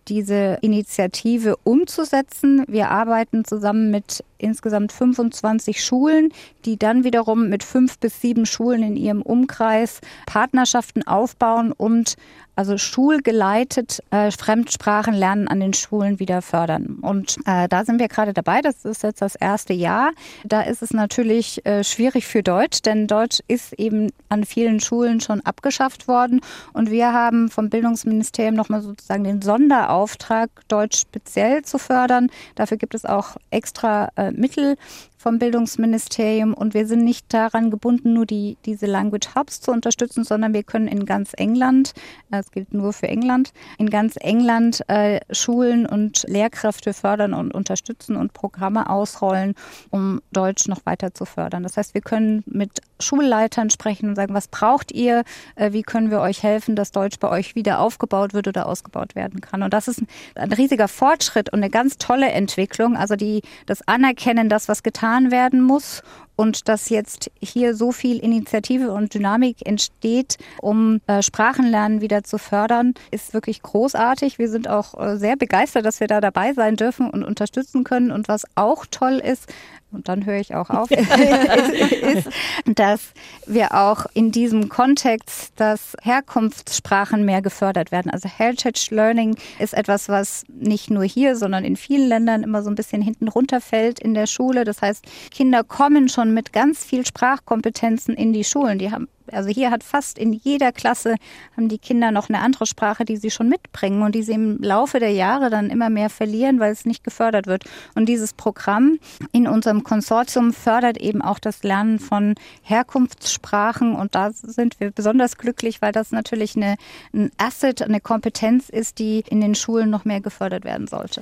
diese 0.07 0.57
Initiative 0.61 1.55
umzusetzen. 1.63 2.63
Wir 2.67 2.89
arbeiten 2.89 3.45
zusammen 3.45 3.91
mit 3.91 4.23
insgesamt 4.39 4.91
25 4.91 5.83
Schulen, 5.83 6.33
die 6.65 6.77
dann 6.77 7.03
wiederum 7.03 7.49
mit 7.49 7.63
fünf 7.63 7.99
bis 7.99 8.21
sieben 8.21 8.45
Schulen 8.45 8.83
in 8.83 8.95
ihrem 8.95 9.21
Umkreis 9.21 10.01
Partnerschaften 10.25 11.05
aufbauen 11.05 11.71
und 11.71 12.15
also 12.59 12.77
schulgeleitet 12.77 14.03
äh, 14.11 14.31
Fremdsprachenlernen 14.31 15.47
an 15.47 15.61
den 15.61 15.73
Schulen 15.73 16.19
wieder 16.19 16.41
fördern. 16.41 16.97
Und 17.01 17.37
äh, 17.45 17.69
da 17.69 17.85
sind 17.85 18.01
wir 18.01 18.09
gerade 18.09 18.33
dabei. 18.33 18.59
Das 18.61 18.83
ist 18.83 19.01
jetzt 19.01 19.21
das 19.21 19.35
erste 19.35 19.71
Jahr. 19.71 20.11
Da 20.43 20.63
ist 20.63 20.81
es 20.81 20.91
natürlich 20.91 21.65
äh, 21.65 21.85
schwierig 21.85 22.27
für 22.27 22.43
Deutsch, 22.43 22.81
denn 22.81 23.07
Deutsch 23.07 23.39
ist 23.47 23.71
eben 23.79 24.11
an 24.27 24.43
vielen 24.43 24.81
Schulen 24.81 25.21
schon 25.21 25.39
abgeschafft 25.39 26.09
worden. 26.09 26.41
Und 26.73 26.91
wir 26.91 27.13
haben 27.13 27.49
vom 27.49 27.69
Bildungsministerium 27.69 28.55
nochmal 28.55 28.81
sozusagen 28.81 29.23
den 29.23 29.41
Sonderauftrag, 29.41 30.49
Deutsch 30.67 30.99
speziell 30.99 31.63
zu 31.63 31.77
fördern. 31.77 32.29
Dafür 32.55 32.75
gibt 32.75 32.93
es 32.93 33.05
auch 33.05 33.37
extra 33.51 34.09
äh, 34.17 34.28
Mittel 34.37 34.75
vom 35.19 35.37
Bildungsministerium 35.37 36.53
und 36.53 36.73
wir 36.73 36.87
sind 36.87 37.03
nicht 37.03 37.33
daran 37.33 37.71
gebunden, 37.71 38.13
nur 38.13 38.25
die, 38.25 38.57
diese 38.65 38.85
Language 38.85 39.35
Hubs 39.35 39.59
zu 39.59 39.71
unterstützen, 39.71 40.23
sondern 40.23 40.53
wir 40.53 40.63
können 40.63 40.87
in 40.87 41.05
ganz 41.05 41.33
England, 41.35 41.93
das 42.31 42.51
gilt 42.51 42.73
nur 42.73 42.93
für 42.93 43.09
England, 43.09 43.51
in 43.77 43.89
ganz 43.89 44.15
England 44.17 44.81
äh, 44.87 45.19
Schulen 45.31 45.85
und 45.85 46.23
Lehrkräfte 46.29 46.93
fördern 46.93 47.33
und 47.33 47.53
unterstützen 47.53 48.15
und 48.15 48.31
Programme 48.31 48.89
ausrollen, 48.89 49.55
um 49.89 50.21
Deutsch 50.31 50.69
noch 50.69 50.85
weiter 50.85 51.13
zu 51.13 51.25
fördern. 51.25 51.63
Das 51.63 51.75
heißt, 51.75 51.93
wir 51.93 52.01
können 52.01 52.41
mit 52.45 52.79
Schulleitern 53.01 53.69
sprechen 53.69 54.07
und 54.07 54.15
sagen, 54.15 54.33
was 54.33 54.47
braucht 54.47 54.93
ihr, 54.93 55.23
äh, 55.55 55.73
wie 55.73 55.83
können 55.83 56.11
wir 56.11 56.21
euch 56.21 56.43
helfen, 56.43 56.77
dass 56.77 56.93
Deutsch 56.93 57.19
bei 57.19 57.29
euch 57.29 57.55
wieder 57.55 57.81
aufgebaut 57.81 58.33
wird 58.33 58.47
oder 58.47 58.67
ausgebaut 58.67 59.15
werden 59.15 59.41
kann. 59.41 59.63
Und 59.63 59.73
das 59.73 59.89
ist 59.89 60.01
ein 60.35 60.53
riesiger 60.53 60.87
Fortschritt 60.87 61.51
und 61.51 61.59
eine 61.59 61.69
ganz 61.69 61.97
tolle 61.97 62.29
Entwicklung. 62.29 62.95
Also 62.95 63.17
die, 63.17 63.41
das 63.65 63.85
Anerkennen, 63.85 64.47
das 64.47 64.69
was 64.69 64.81
getan 64.81 65.08
getan 65.09 65.31
werden 65.31 65.61
muss 65.61 66.01
und 66.39 66.69
dass 66.69 66.87
jetzt 66.87 67.29
hier 67.41 67.75
so 67.75 67.91
viel 67.91 68.17
Initiative 68.17 68.93
und 68.93 69.13
Dynamik 69.13 69.57
entsteht, 69.65 70.37
um 70.61 71.01
äh, 71.05 71.21
Sprachenlernen 71.21 71.99
wieder 71.99 72.23
zu 72.23 72.37
fördern, 72.37 72.93
ist 73.11 73.33
wirklich 73.33 73.61
großartig. 73.61 74.39
Wir 74.39 74.47
sind 74.47 74.69
auch 74.69 74.97
äh, 74.97 75.17
sehr 75.17 75.35
begeistert, 75.35 75.85
dass 75.85 75.99
wir 75.99 76.07
da 76.07 76.21
dabei 76.21 76.53
sein 76.53 76.77
dürfen 76.77 77.09
und 77.09 77.25
unterstützen 77.25 77.83
können. 77.83 78.09
Und 78.09 78.29
was 78.29 78.45
auch 78.55 78.85
toll 78.89 79.15
ist, 79.15 79.51
und 79.91 80.07
dann 80.07 80.25
höre 80.25 80.39
ich 80.39 80.53
auch 80.53 80.69
auf, 80.69 80.91
ist, 80.91 82.29
dass 82.65 83.13
wir 83.47 83.73
auch 83.73 84.05
in 84.13 84.31
diesem 84.31 84.69
Kontext, 84.69 85.53
dass 85.55 85.95
Herkunftssprachen 86.01 87.25
mehr 87.25 87.41
gefördert 87.41 87.91
werden. 87.91 88.11
Also 88.11 88.29
Heritage 88.29 88.89
Learning 88.91 89.35
ist 89.57 89.73
etwas, 89.73 90.09
was 90.09 90.43
nicht 90.47 90.91
nur 90.91 91.03
hier, 91.03 91.35
sondern 91.35 91.63
in 91.65 91.75
vielen 91.75 92.07
Ländern 92.07 92.43
immer 92.43 92.61
so 92.61 92.69
ein 92.69 92.75
bisschen 92.75 93.01
hinten 93.01 93.27
runterfällt 93.27 93.99
in 93.99 94.13
der 94.13 94.27
Schule. 94.27 94.63
Das 94.63 94.81
heißt, 94.81 95.03
Kinder 95.31 95.63
kommen 95.63 96.07
schon 96.09 96.28
mit 96.33 96.53
ganz 96.53 96.83
viel 96.83 97.05
Sprachkompetenzen 97.05 98.15
in 98.15 98.33
die 98.33 98.43
Schulen. 98.43 98.79
Die 98.79 98.91
haben 98.91 99.07
also 99.33 99.49
hier 99.49 99.71
hat 99.71 99.83
fast 99.83 100.17
in 100.17 100.33
jeder 100.33 100.71
Klasse 100.71 101.15
haben 101.55 101.69
die 101.69 101.77
Kinder 101.77 102.11
noch 102.11 102.29
eine 102.29 102.39
andere 102.39 102.65
Sprache, 102.65 103.05
die 103.05 103.17
sie 103.17 103.31
schon 103.31 103.49
mitbringen 103.49 104.01
und 104.01 104.15
die 104.15 104.23
sie 104.23 104.33
im 104.33 104.61
Laufe 104.61 104.99
der 104.99 105.11
Jahre 105.11 105.49
dann 105.49 105.69
immer 105.69 105.89
mehr 105.89 106.09
verlieren, 106.09 106.59
weil 106.59 106.71
es 106.71 106.85
nicht 106.85 107.03
gefördert 107.03 107.47
wird. 107.47 107.65
Und 107.95 108.07
dieses 108.07 108.33
Programm 108.33 108.99
in 109.31 109.47
unserem 109.47 109.83
Konsortium 109.83 110.53
fördert 110.53 110.97
eben 110.97 111.21
auch 111.21 111.39
das 111.39 111.63
Lernen 111.63 111.99
von 111.99 112.35
Herkunftssprachen 112.63 113.95
und 113.95 114.15
da 114.15 114.31
sind 114.31 114.79
wir 114.79 114.91
besonders 114.91 115.37
glücklich, 115.37 115.81
weil 115.81 115.91
das 115.91 116.11
natürlich 116.11 116.55
eine, 116.55 116.75
ein 117.13 117.31
Asset, 117.37 117.81
eine 117.81 118.01
Kompetenz 118.01 118.69
ist, 118.69 118.99
die 118.99 119.23
in 119.29 119.41
den 119.41 119.55
Schulen 119.55 119.89
noch 119.89 120.05
mehr 120.05 120.21
gefördert 120.21 120.63
werden 120.63 120.87
sollte. 120.87 121.21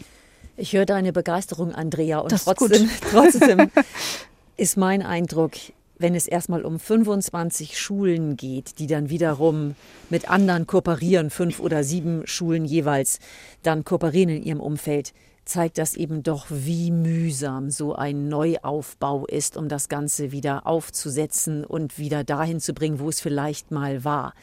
Ich 0.59 0.73
höre 0.73 0.85
deine 0.85 1.13
Begeisterung, 1.13 1.75
Andrea, 1.75 2.19
und 2.19 2.31
das 2.31 2.45
trotzdem, 2.45 2.85
ist 2.85 3.03
trotzdem 3.11 3.71
ist 4.57 4.75
mein 4.75 5.03
Eindruck, 5.03 5.53
wenn 5.99 6.15
es 6.15 6.27
erstmal 6.27 6.65
um 6.65 6.79
25 6.79 7.79
Schulen 7.79 8.37
geht, 8.37 8.79
die 8.79 8.87
dann 8.87 9.09
wiederum 9.09 9.75
mit 10.09 10.29
anderen 10.29 10.67
kooperieren, 10.67 11.29
fünf 11.29 11.59
oder 11.59 11.83
sieben 11.83 12.25
Schulen 12.25 12.65
jeweils, 12.65 13.19
dann 13.63 13.83
kooperieren 13.83 14.29
in 14.29 14.43
ihrem 14.43 14.59
Umfeld, 14.59 15.13
zeigt 15.47 15.77
das 15.77 15.95
eben 15.95 16.23
doch, 16.23 16.45
wie 16.49 16.91
mühsam 16.91 17.69
so 17.69 17.95
ein 17.95 18.27
Neuaufbau 18.27 19.25
ist, 19.25 19.57
um 19.57 19.69
das 19.69 19.89
Ganze 19.89 20.31
wieder 20.31 20.67
aufzusetzen 20.67 21.63
und 21.63 21.97
wieder 21.97 22.23
dahin 22.23 22.59
zu 22.59 22.73
bringen, 22.73 22.99
wo 22.99 23.09
es 23.09 23.21
vielleicht 23.21 23.71
mal 23.71 24.03
war. 24.03 24.33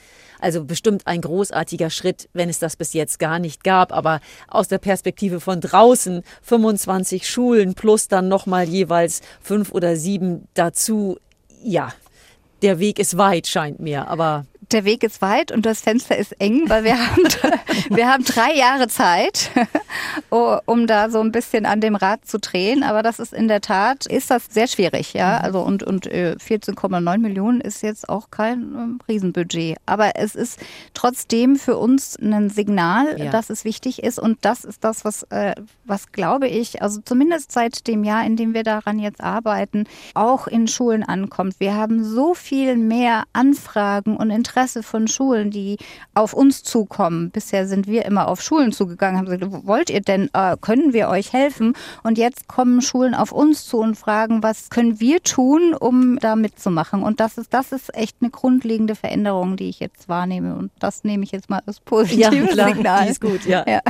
Also 0.41 0.65
bestimmt 0.65 1.07
ein 1.07 1.21
großartiger 1.21 1.91
Schritt, 1.91 2.29
wenn 2.33 2.49
es 2.49 2.59
das 2.59 2.77
bis 2.77 2.93
jetzt 2.93 3.19
gar 3.19 3.39
nicht 3.39 3.65
gab, 3.65 3.93
aber 3.93 4.21
aus 4.49 4.69
der 4.69 4.79
Perspektive 4.79 5.41
von 5.41 5.61
draußen 5.61 6.23
25 6.43 7.29
Schulen 7.29 7.75
plus 7.75 8.09
dann 8.09 8.29
nochmal 8.29 8.69
jeweils 8.69 9.21
fünf 9.41 9.73
oder 9.73 9.97
sieben 9.97 10.49
dazu 10.55 11.19
ja, 11.63 11.93
der 12.63 12.79
Weg 12.79 12.99
ist 12.99 13.19
weit, 13.19 13.47
scheint 13.47 13.81
mir, 13.81 14.09
aber 14.09 14.47
der 14.73 14.85
Weg 14.85 15.03
ist 15.03 15.23
weit 15.23 15.53
und 15.53 15.67
das 15.67 15.81
Fenster 15.81 16.17
ist 16.17 16.33
eng, 16.41 16.69
weil 16.69 16.85
wir 16.85 16.99
haben, 16.99 17.23
wir 17.91 18.09
haben 18.09 18.25
drei 18.25 18.55
Jahre 18.55 18.89
Zeit, 18.89 19.51
um 20.31 20.87
da 20.87 21.11
so 21.11 21.21
ein 21.21 21.33
bisschen 21.33 21.67
an 21.67 21.81
dem 21.81 21.95
Rad 21.95 22.27
zu 22.27 22.39
drehen. 22.39 22.83
Aber 22.83 23.03
das 23.03 23.19
ist 23.19 23.33
in 23.33 23.49
der 23.49 23.61
Tat, 23.61 24.07
ist 24.07 24.31
das 24.31 24.47
sehr 24.51 24.67
schwierig, 24.67 25.13
ja. 25.13 25.39
Mhm. 25.39 25.45
Also 25.45 25.61
und, 25.61 25.83
und 25.83 26.09
14,9 26.09 27.15
äh, 27.15 27.19
Millionen 27.19 27.61
ist 27.61 27.83
jetzt 27.83 28.09
auch 28.09 28.31
kein 28.31 28.61
ähm, 28.61 28.99
Riesenbudget. 29.09 29.77
Aber 29.87 30.17
es 30.17 30.35
ist 30.35 30.59
trotzdem 30.95 31.57
für 31.57 31.77
uns 31.77 32.17
ein 32.17 32.51
Signal, 32.51 33.19
ja. 33.19 33.31
dass 33.31 33.51
es 33.51 33.65
wichtig 33.65 34.03
ist. 34.03 34.19
Und 34.19 34.39
das 34.43 34.65
ist 34.65 34.85
das, 34.85 35.05
was, 35.05 35.25
äh, 35.25 35.55
was 35.85 36.13
glaube 36.13 36.49
ich, 36.49 36.83
also 36.83 37.01
zumindest 37.05 37.53
seit 37.53 37.87
dem 37.87 38.05
Jahr, 38.05 38.25
in 38.25 38.37
dem 38.37 38.55
wir 38.55 38.63
daran 38.63 38.99
jetzt 38.99 39.21
arbeiten, 39.21 39.85
auch 40.15 40.47
in 40.47 40.69
Schulen 40.69 41.03
ankommt. 41.03 41.57
Wir 41.59 41.75
haben 41.75 42.05
so 42.05 42.35
viel 42.35 42.77
mehr 42.77 43.25
Anfragen 43.33 44.17
und 44.17 44.31
Interessen 44.31 44.54
Interesse 44.55 44.85
von 44.85 45.09
Schulen, 45.09 45.51
die 45.51 45.79
auf 46.15 46.33
uns 46.33 46.63
zukommen. 46.63 47.31
Bisher 47.31 47.67
sind 47.67 47.89
wir 47.89 48.05
immer 48.05 48.29
auf 48.29 48.41
Schulen 48.41 48.71
zugegangen, 48.71 49.19
haben 49.19 49.27
gesagt, 49.27 49.67
wollt 49.67 49.91
ihr 49.91 50.01
denn, 50.01 50.31
äh, 50.33 50.57
können 50.61 50.93
wir 50.93 51.09
euch 51.09 51.33
helfen? 51.33 51.75
Und 52.05 52.19
jetzt 52.19 52.47
kommen 52.47 52.81
Schulen 52.81 53.17
auf 53.17 53.33
uns 53.33 53.67
zu 53.67 53.79
und 53.79 53.97
fragen, 53.97 54.45
was 54.45 54.71
können 54.71 55.01
wir 55.01 55.21
tun, 55.25 55.75
um 55.75 56.21
da 56.21 56.37
mitzumachen? 56.37 57.03
Und 57.03 57.19
das 57.19 57.37
ist, 57.37 57.53
das 57.53 57.73
ist 57.73 57.93
echt 57.97 58.19
eine 58.21 58.31
grundlegende 58.31 58.95
Veränderung, 58.95 59.57
die 59.57 59.69
ich 59.69 59.81
jetzt 59.81 60.09
wahrnehme. 60.09 60.55
Und 60.55 60.71
das 60.79 61.03
nehme 61.03 61.25
ich 61.25 61.33
jetzt 61.33 61.51
mal 61.51 61.61
als 61.67 61.81
positives 61.81 62.33
ja, 62.33 62.47
klar, 62.47 62.69
Signal. 62.69 63.05
Die 63.07 63.11
ist 63.11 63.21
gut, 63.21 63.45
ja. 63.47 63.65
ja. 63.67 63.81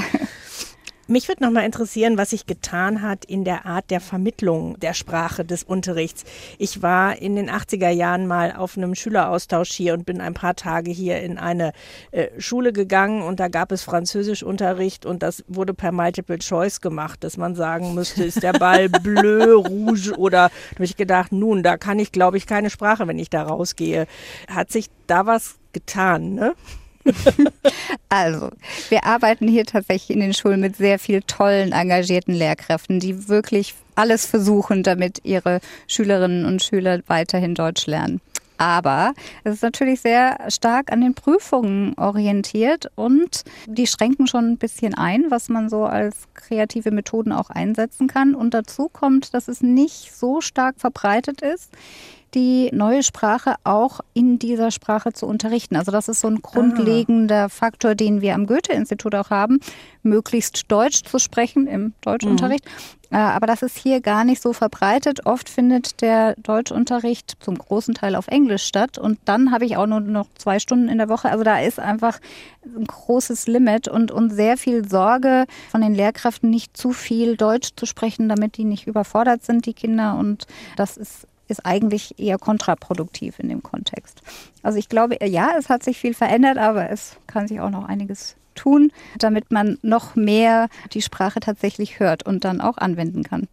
Mich 1.07 1.29
würde 1.29 1.43
noch 1.43 1.51
mal 1.51 1.65
interessieren, 1.65 2.19
was 2.19 2.31
sich 2.31 2.47
getan 2.47 3.03
hat 3.03 3.25
in 3.25 3.45
der 3.45 3.67
Art 3.67 3.91
der 3.91 4.01
Vermittlung 4.01 4.79
der 4.81 4.95
Sprache 4.95 5.45
des 5.45 5.63
Unterrichts. 5.63 6.25
Ich 6.59 6.83
war 6.83 7.17
in 7.19 7.37
den 7.37 7.51
80er 7.51 7.91
Jahren 7.91 8.27
mal 8.27 8.53
auf 8.53 8.77
einem 8.77 8.95
Schüleraustausch 8.95 9.71
hier 9.71 9.95
und 9.95 10.07
bin 10.07 10.21
ein 10.21 10.35
paar 10.35 10.55
Tage 10.55 10.91
hier 10.91 11.21
in 11.21 11.39
eine 11.39 11.73
äh, 12.11 12.29
Schule 12.39 12.73
gegangen 12.73 13.23
und 13.23 13.41
da 13.41 13.49
gab 13.49 13.73
es 13.73 13.83
Französischunterricht 13.83 15.07
und 15.07 15.23
das 15.23 15.45
wurde 15.49 15.75
per 15.75 15.93
Multiple 15.93 16.39
Choice 16.39 16.81
gemacht, 16.81 17.25
dass 17.25 17.37
man 17.37 17.55
sagen 17.55 17.95
müsste, 17.95 18.25
ist 18.25 18.43
der 18.43 18.53
Ball 18.53 18.89
bleu, 19.03 19.57
rouge 19.57 20.17
oder 20.17 20.35
da 20.35 20.51
habe 20.75 20.85
ich 20.85 20.97
gedacht, 20.97 21.33
nun, 21.33 21.63
da 21.63 21.77
kann 21.77 21.99
ich 21.99 22.13
glaube 22.13 22.37
ich 22.37 22.47
keine 22.47 22.71
Sprache, 22.71 23.07
wenn 23.07 23.19
ich 23.19 23.31
da 23.31 23.43
rausgehe. 23.45 24.07
Hat 24.49 24.73
sich 24.73 24.91
da 25.07 25.27
was 25.27 25.57
getan, 25.73 26.35
ne? 26.35 26.55
also, 28.09 28.51
wir 28.89 29.05
arbeiten 29.05 29.49
hier 29.49 29.65
tatsächlich 29.65 30.11
in 30.11 30.21
den 30.21 30.35
Schulen 30.35 30.61
mit 30.61 30.77
sehr 30.77 30.99
viel 30.99 31.23
tollen, 31.23 31.73
engagierten 31.73 32.35
Lehrkräften, 32.35 33.01
die 33.01 33.29
wirklich 33.29 33.75
alles 33.95 34.27
versuchen, 34.27 34.83
damit 34.83 35.21
ihre 35.25 35.61
Schülerinnen 35.87 36.45
und 36.47 36.63
Schüler 36.63 37.01
weiterhin 37.07 37.55
Deutsch 37.55 37.87
lernen. 37.87 38.21
Aber 38.57 39.15
es 39.43 39.55
ist 39.55 39.63
natürlich 39.63 40.01
sehr 40.01 40.39
stark 40.49 40.93
an 40.93 41.01
den 41.01 41.15
Prüfungen 41.15 41.95
orientiert 41.99 42.87
und 42.95 43.43
die 43.67 43.87
schränken 43.89 44.29
schon 44.29 44.53
ein 44.53 44.59
bisschen 44.59 44.95
ein, 44.95 45.25
was 45.29 45.49
man 45.49 45.69
so 45.69 45.85
als 45.85 46.29
kreative 46.35 46.93
Methoden 46.93 47.33
auch 47.33 47.51
einsetzen 47.51 48.07
kann. 48.07 48.35
Und 48.35 48.55
dazu 48.55 48.89
kommt, 48.89 49.35
dass 49.35 49.49
es 49.49 49.61
nicht 49.61 50.15
so 50.15 50.41
stark 50.41 50.77
verbreitet 50.79 51.43
ist 51.43 51.73
die 52.35 52.71
neue 52.73 53.03
Sprache 53.03 53.55
auch 53.65 54.01
in 54.13 54.39
dieser 54.39 54.71
Sprache 54.71 55.13
zu 55.13 55.27
unterrichten. 55.27 55.77
Also 55.77 55.93
das 55.93 56.09
ist 56.09 56.21
so 56.21 56.29
ein 56.29 56.43
grundlegender 56.43 57.45
ah. 57.45 57.49
Faktor, 57.49 57.95
den 57.95 58.21
wir 58.21 58.35
am 58.35 58.47
Goethe-Institut 58.47 59.15
auch 59.15 59.31
haben, 59.31 59.61
möglichst 60.03 60.71
Deutsch 60.71 61.03
zu 61.03 61.19
sprechen 61.19 61.67
im 61.67 61.95
Deutschunterricht. 62.01 62.65
Mhm. 62.65 63.05
Äh, 63.15 63.19
aber 63.19 63.47
das 63.47 63.63
ist 63.63 63.79
hier 63.79 64.01
gar 64.01 64.25
nicht 64.25 64.43
so 64.43 64.53
verbreitet. 64.53 65.25
Oft 65.25 65.49
findet 65.49 66.01
der 66.03 66.35
Deutschunterricht 66.35 67.37
zum 67.39 67.57
großen 67.57 67.95
Teil 67.95 68.17
auf 68.17 68.27
Englisch 68.27 68.65
statt. 68.65 68.99
Und 68.99 69.19
dann 69.25 69.53
habe 69.53 69.65
ich 69.65 69.77
auch 69.77 69.87
nur 69.87 70.01
noch 70.01 70.27
zwei 70.37 70.59
Stunden 70.59 70.89
in 70.89 70.99
der 70.99 71.09
Woche. 71.09 71.31
Also 71.31 71.45
da 71.45 71.61
ist 71.61 71.79
einfach 71.79 72.19
ein 72.65 72.85
großes 72.85 73.47
Limit 73.47 73.87
und, 73.87 74.11
und 74.11 74.31
sehr 74.31 74.57
viel 74.57 74.89
Sorge 74.89 75.45
von 75.71 75.81
den 75.81 75.95
Lehrkräften, 75.95 76.51
nicht 76.51 76.77
zu 76.77 76.93
viel 76.93 77.37
Deutsch 77.37 77.71
zu 77.77 77.87
sprechen, 77.87 78.29
damit 78.29 78.57
die 78.57 78.65
nicht 78.65 78.89
überfordert 78.89 79.45
sind, 79.45 79.67
die 79.67 79.75
Kinder. 79.75 80.17
Und 80.17 80.49
das 80.77 80.97
ist 80.97 81.29
ist 81.49 81.65
eigentlich 81.67 82.19
eher 82.19 82.39
kontraproduktiv 82.39 83.39
in 83.39 83.49
dem 83.49 83.63
Kontext. 83.63 84.23
Also 84.63 84.79
ich 84.79 84.89
glaube, 84.89 85.19
ja, 85.25 85.53
es 85.59 85.69
hat 85.69 85.83
sich 85.83 85.99
viel 85.99 86.15
verändert, 86.15 86.59
aber 86.59 86.91
es 86.91 87.17
kann 87.27 87.49
sich 87.49 87.61
auch 87.61 87.71
noch 87.71 87.85
einiges 87.85 88.37
tun, 88.55 88.93
damit 89.19 89.51
man 89.51 89.79
noch 89.83 90.15
mehr 90.15 90.69
die 90.93 91.03
Sprache 91.03 91.41
tatsächlich 91.41 91.99
hört 91.99 92.25
und 92.25 92.45
dann 92.45 92.61
auch 92.61 92.79
anwenden 92.79 93.23
kann. 93.23 93.49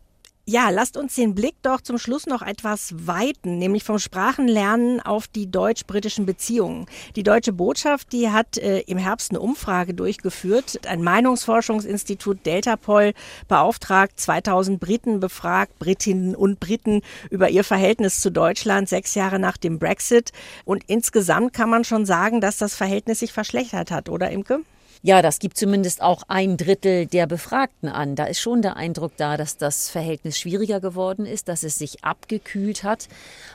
Ja, 0.45 0.71
lasst 0.71 0.97
uns 0.97 1.13
den 1.13 1.35
Blick 1.35 1.53
doch 1.61 1.81
zum 1.81 1.99
Schluss 1.99 2.25
noch 2.25 2.41
etwas 2.41 2.95
weiten, 3.05 3.59
nämlich 3.59 3.83
vom 3.83 3.99
Sprachenlernen 3.99 4.99
auf 4.99 5.27
die 5.27 5.51
deutsch-britischen 5.51 6.25
Beziehungen. 6.25 6.87
Die 7.15 7.21
deutsche 7.21 7.53
Botschaft, 7.53 8.11
die 8.11 8.31
hat 8.31 8.57
äh, 8.57 8.79
im 8.79 8.97
Herbst 8.97 9.29
eine 9.29 9.39
Umfrage 9.39 9.93
durchgeführt. 9.93 10.87
Ein 10.87 11.03
Meinungsforschungsinstitut 11.03 12.43
Deltapol 12.43 13.13
beauftragt 13.47 14.19
2000 14.19 14.79
Briten 14.79 15.19
befragt, 15.19 15.77
Britinnen 15.77 16.35
und 16.35 16.59
Briten 16.59 17.01
über 17.29 17.49
ihr 17.49 17.63
Verhältnis 17.63 18.19
zu 18.19 18.31
Deutschland 18.31 18.89
sechs 18.89 19.13
Jahre 19.13 19.37
nach 19.37 19.57
dem 19.57 19.77
Brexit. 19.77 20.31
Und 20.65 20.83
insgesamt 20.87 21.53
kann 21.53 21.69
man 21.69 21.83
schon 21.83 22.07
sagen, 22.07 22.41
dass 22.41 22.57
das 22.57 22.75
Verhältnis 22.75 23.19
sich 23.19 23.31
verschlechtert 23.31 23.91
hat, 23.91 24.09
oder 24.09 24.31
Imke? 24.31 24.61
Ja, 25.03 25.23
das 25.23 25.39
gibt 25.39 25.57
zumindest 25.57 26.03
auch 26.03 26.21
ein 26.27 26.57
Drittel 26.57 27.07
der 27.07 27.25
Befragten 27.25 27.89
an. 27.89 28.15
Da 28.15 28.25
ist 28.25 28.39
schon 28.39 28.61
der 28.61 28.75
Eindruck 28.75 29.13
da, 29.17 29.35
dass 29.35 29.57
das 29.57 29.89
Verhältnis 29.89 30.37
schwieriger 30.37 30.79
geworden 30.79 31.25
ist, 31.25 31.47
dass 31.47 31.63
es 31.63 31.79
sich 31.79 32.03
abgekühlt 32.03 32.83
hat. 32.83 33.07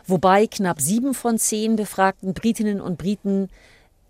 Wobei 0.09 0.49
knapp 0.49 0.81
sieben 0.81 1.15
von 1.15 1.39
zehn 1.39 1.77
befragten 1.77 2.35
Britinnen 2.35 2.81
und 2.81 2.99
Briten 2.99 3.49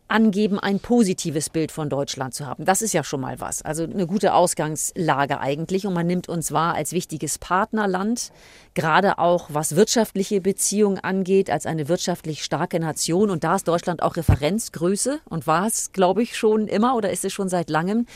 angeben, 0.09 0.59
ein 0.59 0.79
positives 0.79 1.51
Bild 1.51 1.73
von 1.73 1.89
Deutschland 1.89 2.35
zu 2.35 2.47
haben. 2.47 2.65
Das 2.65 2.83
ist 2.83 2.93
ja 2.93 3.03
schon 3.03 3.21
mal 3.21 3.41
was. 3.41 3.63
Also 3.63 3.85
eine 3.85 4.07
gute 4.07 4.35
Ausgangslage 4.35 5.41
eigentlich. 5.41 5.87
Und 5.87 5.95
man 5.95 6.07
nimmt 6.07 6.29
uns 6.29 6.53
wahr 6.53 6.75
als 6.75 6.93
wichtiges 6.93 7.39
Partnerland, 7.39 8.31
gerade 8.75 9.19
auch 9.19 9.49
was 9.53 9.75
wirtschaftliche 9.75 10.41
Beziehungen 10.41 10.99
angeht, 10.99 11.51
als 11.51 11.67
eine 11.67 11.89
wirtschaftlich 11.89 12.45
starke 12.45 12.79
Nation. 12.79 13.31
Und 13.31 13.45
da 13.45 13.57
ist 13.57 13.67
Deutschland 13.69 14.03
auch 14.03 14.17
Referenzgröße 14.17 15.21
und 15.29 15.47
war 15.47 15.67
es, 15.67 15.93
glaube 15.93 16.23
ich, 16.23 16.37
schon 16.37 16.69
immer 16.69 16.95
oder 16.97 17.11
ist 17.11 17.25
es 17.25 17.33
schon 17.33 17.49
seit 17.49 17.71
langem, 17.71 18.07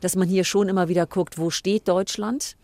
dass 0.00 0.16
man 0.16 0.28
hier 0.28 0.44
schon 0.44 0.68
immer 0.68 0.88
wieder 0.88 1.06
guckt, 1.06 1.38
wo 1.38 1.50
steht 1.50 1.86
Deutschland? 1.88 2.56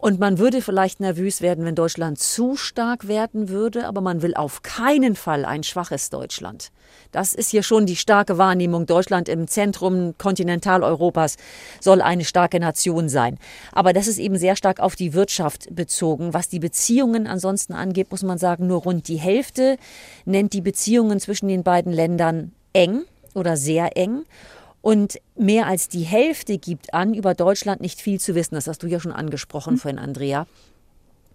Und 0.00 0.18
man 0.18 0.38
würde 0.38 0.62
vielleicht 0.62 1.00
nervös 1.00 1.42
werden, 1.42 1.66
wenn 1.66 1.74
Deutschland 1.74 2.18
zu 2.18 2.56
stark 2.56 3.06
werden 3.06 3.50
würde, 3.50 3.86
aber 3.86 4.00
man 4.00 4.22
will 4.22 4.34
auf 4.34 4.62
keinen 4.62 5.14
Fall 5.14 5.44
ein 5.44 5.62
schwaches 5.62 6.08
Deutschland. 6.08 6.70
Das 7.12 7.34
ist 7.34 7.50
hier 7.50 7.62
schon 7.62 7.84
die 7.84 7.96
starke 7.96 8.38
Wahrnehmung. 8.38 8.86
Deutschland 8.86 9.28
im 9.28 9.46
Zentrum 9.46 10.14
Kontinentaleuropas 10.16 11.36
soll 11.80 12.00
eine 12.00 12.24
starke 12.24 12.58
Nation 12.58 13.10
sein. 13.10 13.38
Aber 13.72 13.92
das 13.92 14.06
ist 14.06 14.18
eben 14.18 14.38
sehr 14.38 14.56
stark 14.56 14.80
auf 14.80 14.96
die 14.96 15.12
Wirtschaft 15.12 15.68
bezogen. 15.74 16.32
Was 16.32 16.48
die 16.48 16.60
Beziehungen 16.60 17.26
ansonsten 17.26 17.74
angeht, 17.74 18.10
muss 18.10 18.22
man 18.22 18.38
sagen, 18.38 18.66
nur 18.66 18.80
rund 18.82 19.06
die 19.06 19.18
Hälfte 19.18 19.76
nennt 20.24 20.54
die 20.54 20.62
Beziehungen 20.62 21.20
zwischen 21.20 21.48
den 21.48 21.62
beiden 21.62 21.92
Ländern 21.92 22.52
eng 22.72 23.02
oder 23.34 23.58
sehr 23.58 23.98
eng. 23.98 24.24
Und 24.82 25.18
mehr 25.36 25.66
als 25.66 25.88
die 25.88 26.02
Hälfte 26.02 26.58
gibt 26.58 26.94
an, 26.94 27.12
über 27.14 27.34
Deutschland 27.34 27.80
nicht 27.80 28.00
viel 28.00 28.18
zu 28.18 28.34
wissen. 28.34 28.54
Das 28.54 28.66
hast 28.66 28.82
du 28.82 28.86
ja 28.86 28.98
schon 28.98 29.12
angesprochen 29.12 29.74
mhm. 29.74 29.78
vorhin, 29.78 29.98
Andrea. 29.98 30.46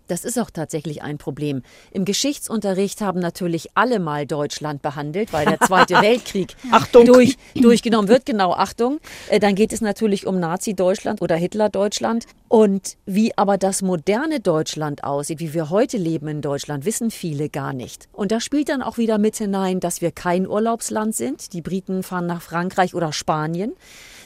Das 0.08 0.24
ist 0.24 0.40
auch 0.40 0.52
tatsächlich 0.52 1.02
ein 1.02 1.18
Problem. 1.18 1.64
Im 1.92 2.06
Geschichtsunterricht 2.06 3.02
haben 3.02 3.20
natürlich 3.20 3.70
alle 3.74 4.00
mal 4.00 4.26
Deutschland 4.26 4.82
behandelt, 4.82 5.34
weil 5.34 5.46
der 5.46 5.60
Zweite 5.60 5.96
Weltkrieg 6.02 6.56
durch, 6.92 7.38
durchgenommen 7.56 8.08
wird. 8.08 8.26
Genau, 8.26 8.54
Achtung. 8.54 9.00
Äh, 9.30 9.40
dann 9.40 9.56
geht 9.56 9.74
es 9.74 9.82
natürlich 9.82 10.28
um 10.28 10.40
Nazi-Deutschland 10.40 11.22
oder 11.22 11.36
Hitler-Deutschland. 11.36 12.26
Und 12.48 12.98
wie 13.06 13.36
aber 13.38 13.58
das 13.58 13.82
moderne 13.82 14.40
Deutschland 14.40 15.04
aussieht, 15.04 15.40
wie 15.40 15.54
wir 15.54 15.72
heute 15.72 15.98
leben 15.98 16.28
in 16.28 16.42
Deutschland, 16.42 16.86
wissen 16.86 17.10
viele 17.10 17.50
gar 17.50 17.74
nicht. 17.74 18.08
Und 18.14 18.32
da 18.32 18.40
spielt 18.40 18.70
dann 18.70 18.84
auch 18.84 18.98
wieder 18.98 19.18
mit 19.18 19.36
hinein, 19.38 19.80
dass 19.80 20.02
wir 20.02 20.12
kein 20.12 20.48
Urlaubsland 20.48 21.16
sind. 21.16 21.54
Die 21.54 21.62
Briten 21.62 22.04
fahren 22.04 22.28
nach 22.28 22.42
Frankreich 22.42 22.94
oder 22.94 23.12
Spanien, 23.12 23.74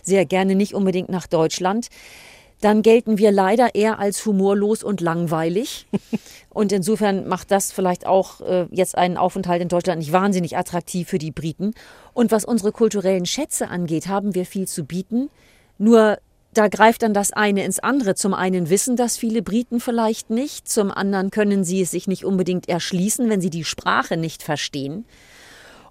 sehr 0.04 0.26
gerne 0.26 0.56
nicht 0.56 0.74
unbedingt 0.74 1.10
nach 1.10 1.28
Deutschland 1.28 1.88
dann 2.62 2.82
gelten 2.82 3.18
wir 3.18 3.32
leider 3.32 3.76
eher 3.76 4.00
als 4.00 4.26
humorlos 4.26 4.84
und 4.84 5.02
langweilig. 5.02 5.88
Und 6.50 6.72
insofern 6.72 7.28
macht 7.28 7.52
das 7.52 7.72
vielleicht 7.72 8.06
auch 8.06 8.42
äh, 8.42 8.66
jetzt 8.72 8.98
einen 8.98 9.18
Aufenthalt 9.18 9.62
in 9.62 9.68
Deutschland 9.68 10.00
nicht 10.00 10.12
wahnsinnig 10.12 10.58
attraktiv 10.58 11.08
für 11.08 11.20
die 11.20 11.32
Briten. 11.32 11.74
Und 12.14 12.32
was 12.32 12.44
unsere 12.44 12.72
kulturellen 12.72 13.26
Schätze 13.26 13.70
angeht, 13.70 14.08
haben 14.08 14.34
wir 14.36 14.46
viel 14.46 14.68
zu 14.68 14.84
bieten. 14.84 15.30
Nur 15.78 16.18
da 16.54 16.68
greift 16.68 17.04
dann 17.04 17.14
das 17.14 17.32
eine 17.32 17.64
ins 17.64 17.80
andere. 17.80 18.16
Zum 18.16 18.34
einen 18.34 18.70
wissen 18.70 18.96
das 18.96 19.18
viele 19.18 19.42
Briten 19.42 19.80
vielleicht 19.80 20.30
nicht, 20.30 20.68
zum 20.68 20.92
anderen 20.92 21.30
können 21.30 21.64
sie 21.64 21.82
es 21.82 21.92
sich 21.92 22.08
nicht 22.08 22.26
unbedingt 22.26 22.68
erschließen, 22.68 23.30
wenn 23.30 23.42
sie 23.42 23.52
die 23.52 23.64
Sprache 23.64 24.18
nicht 24.18 24.42
verstehen. 24.42 25.06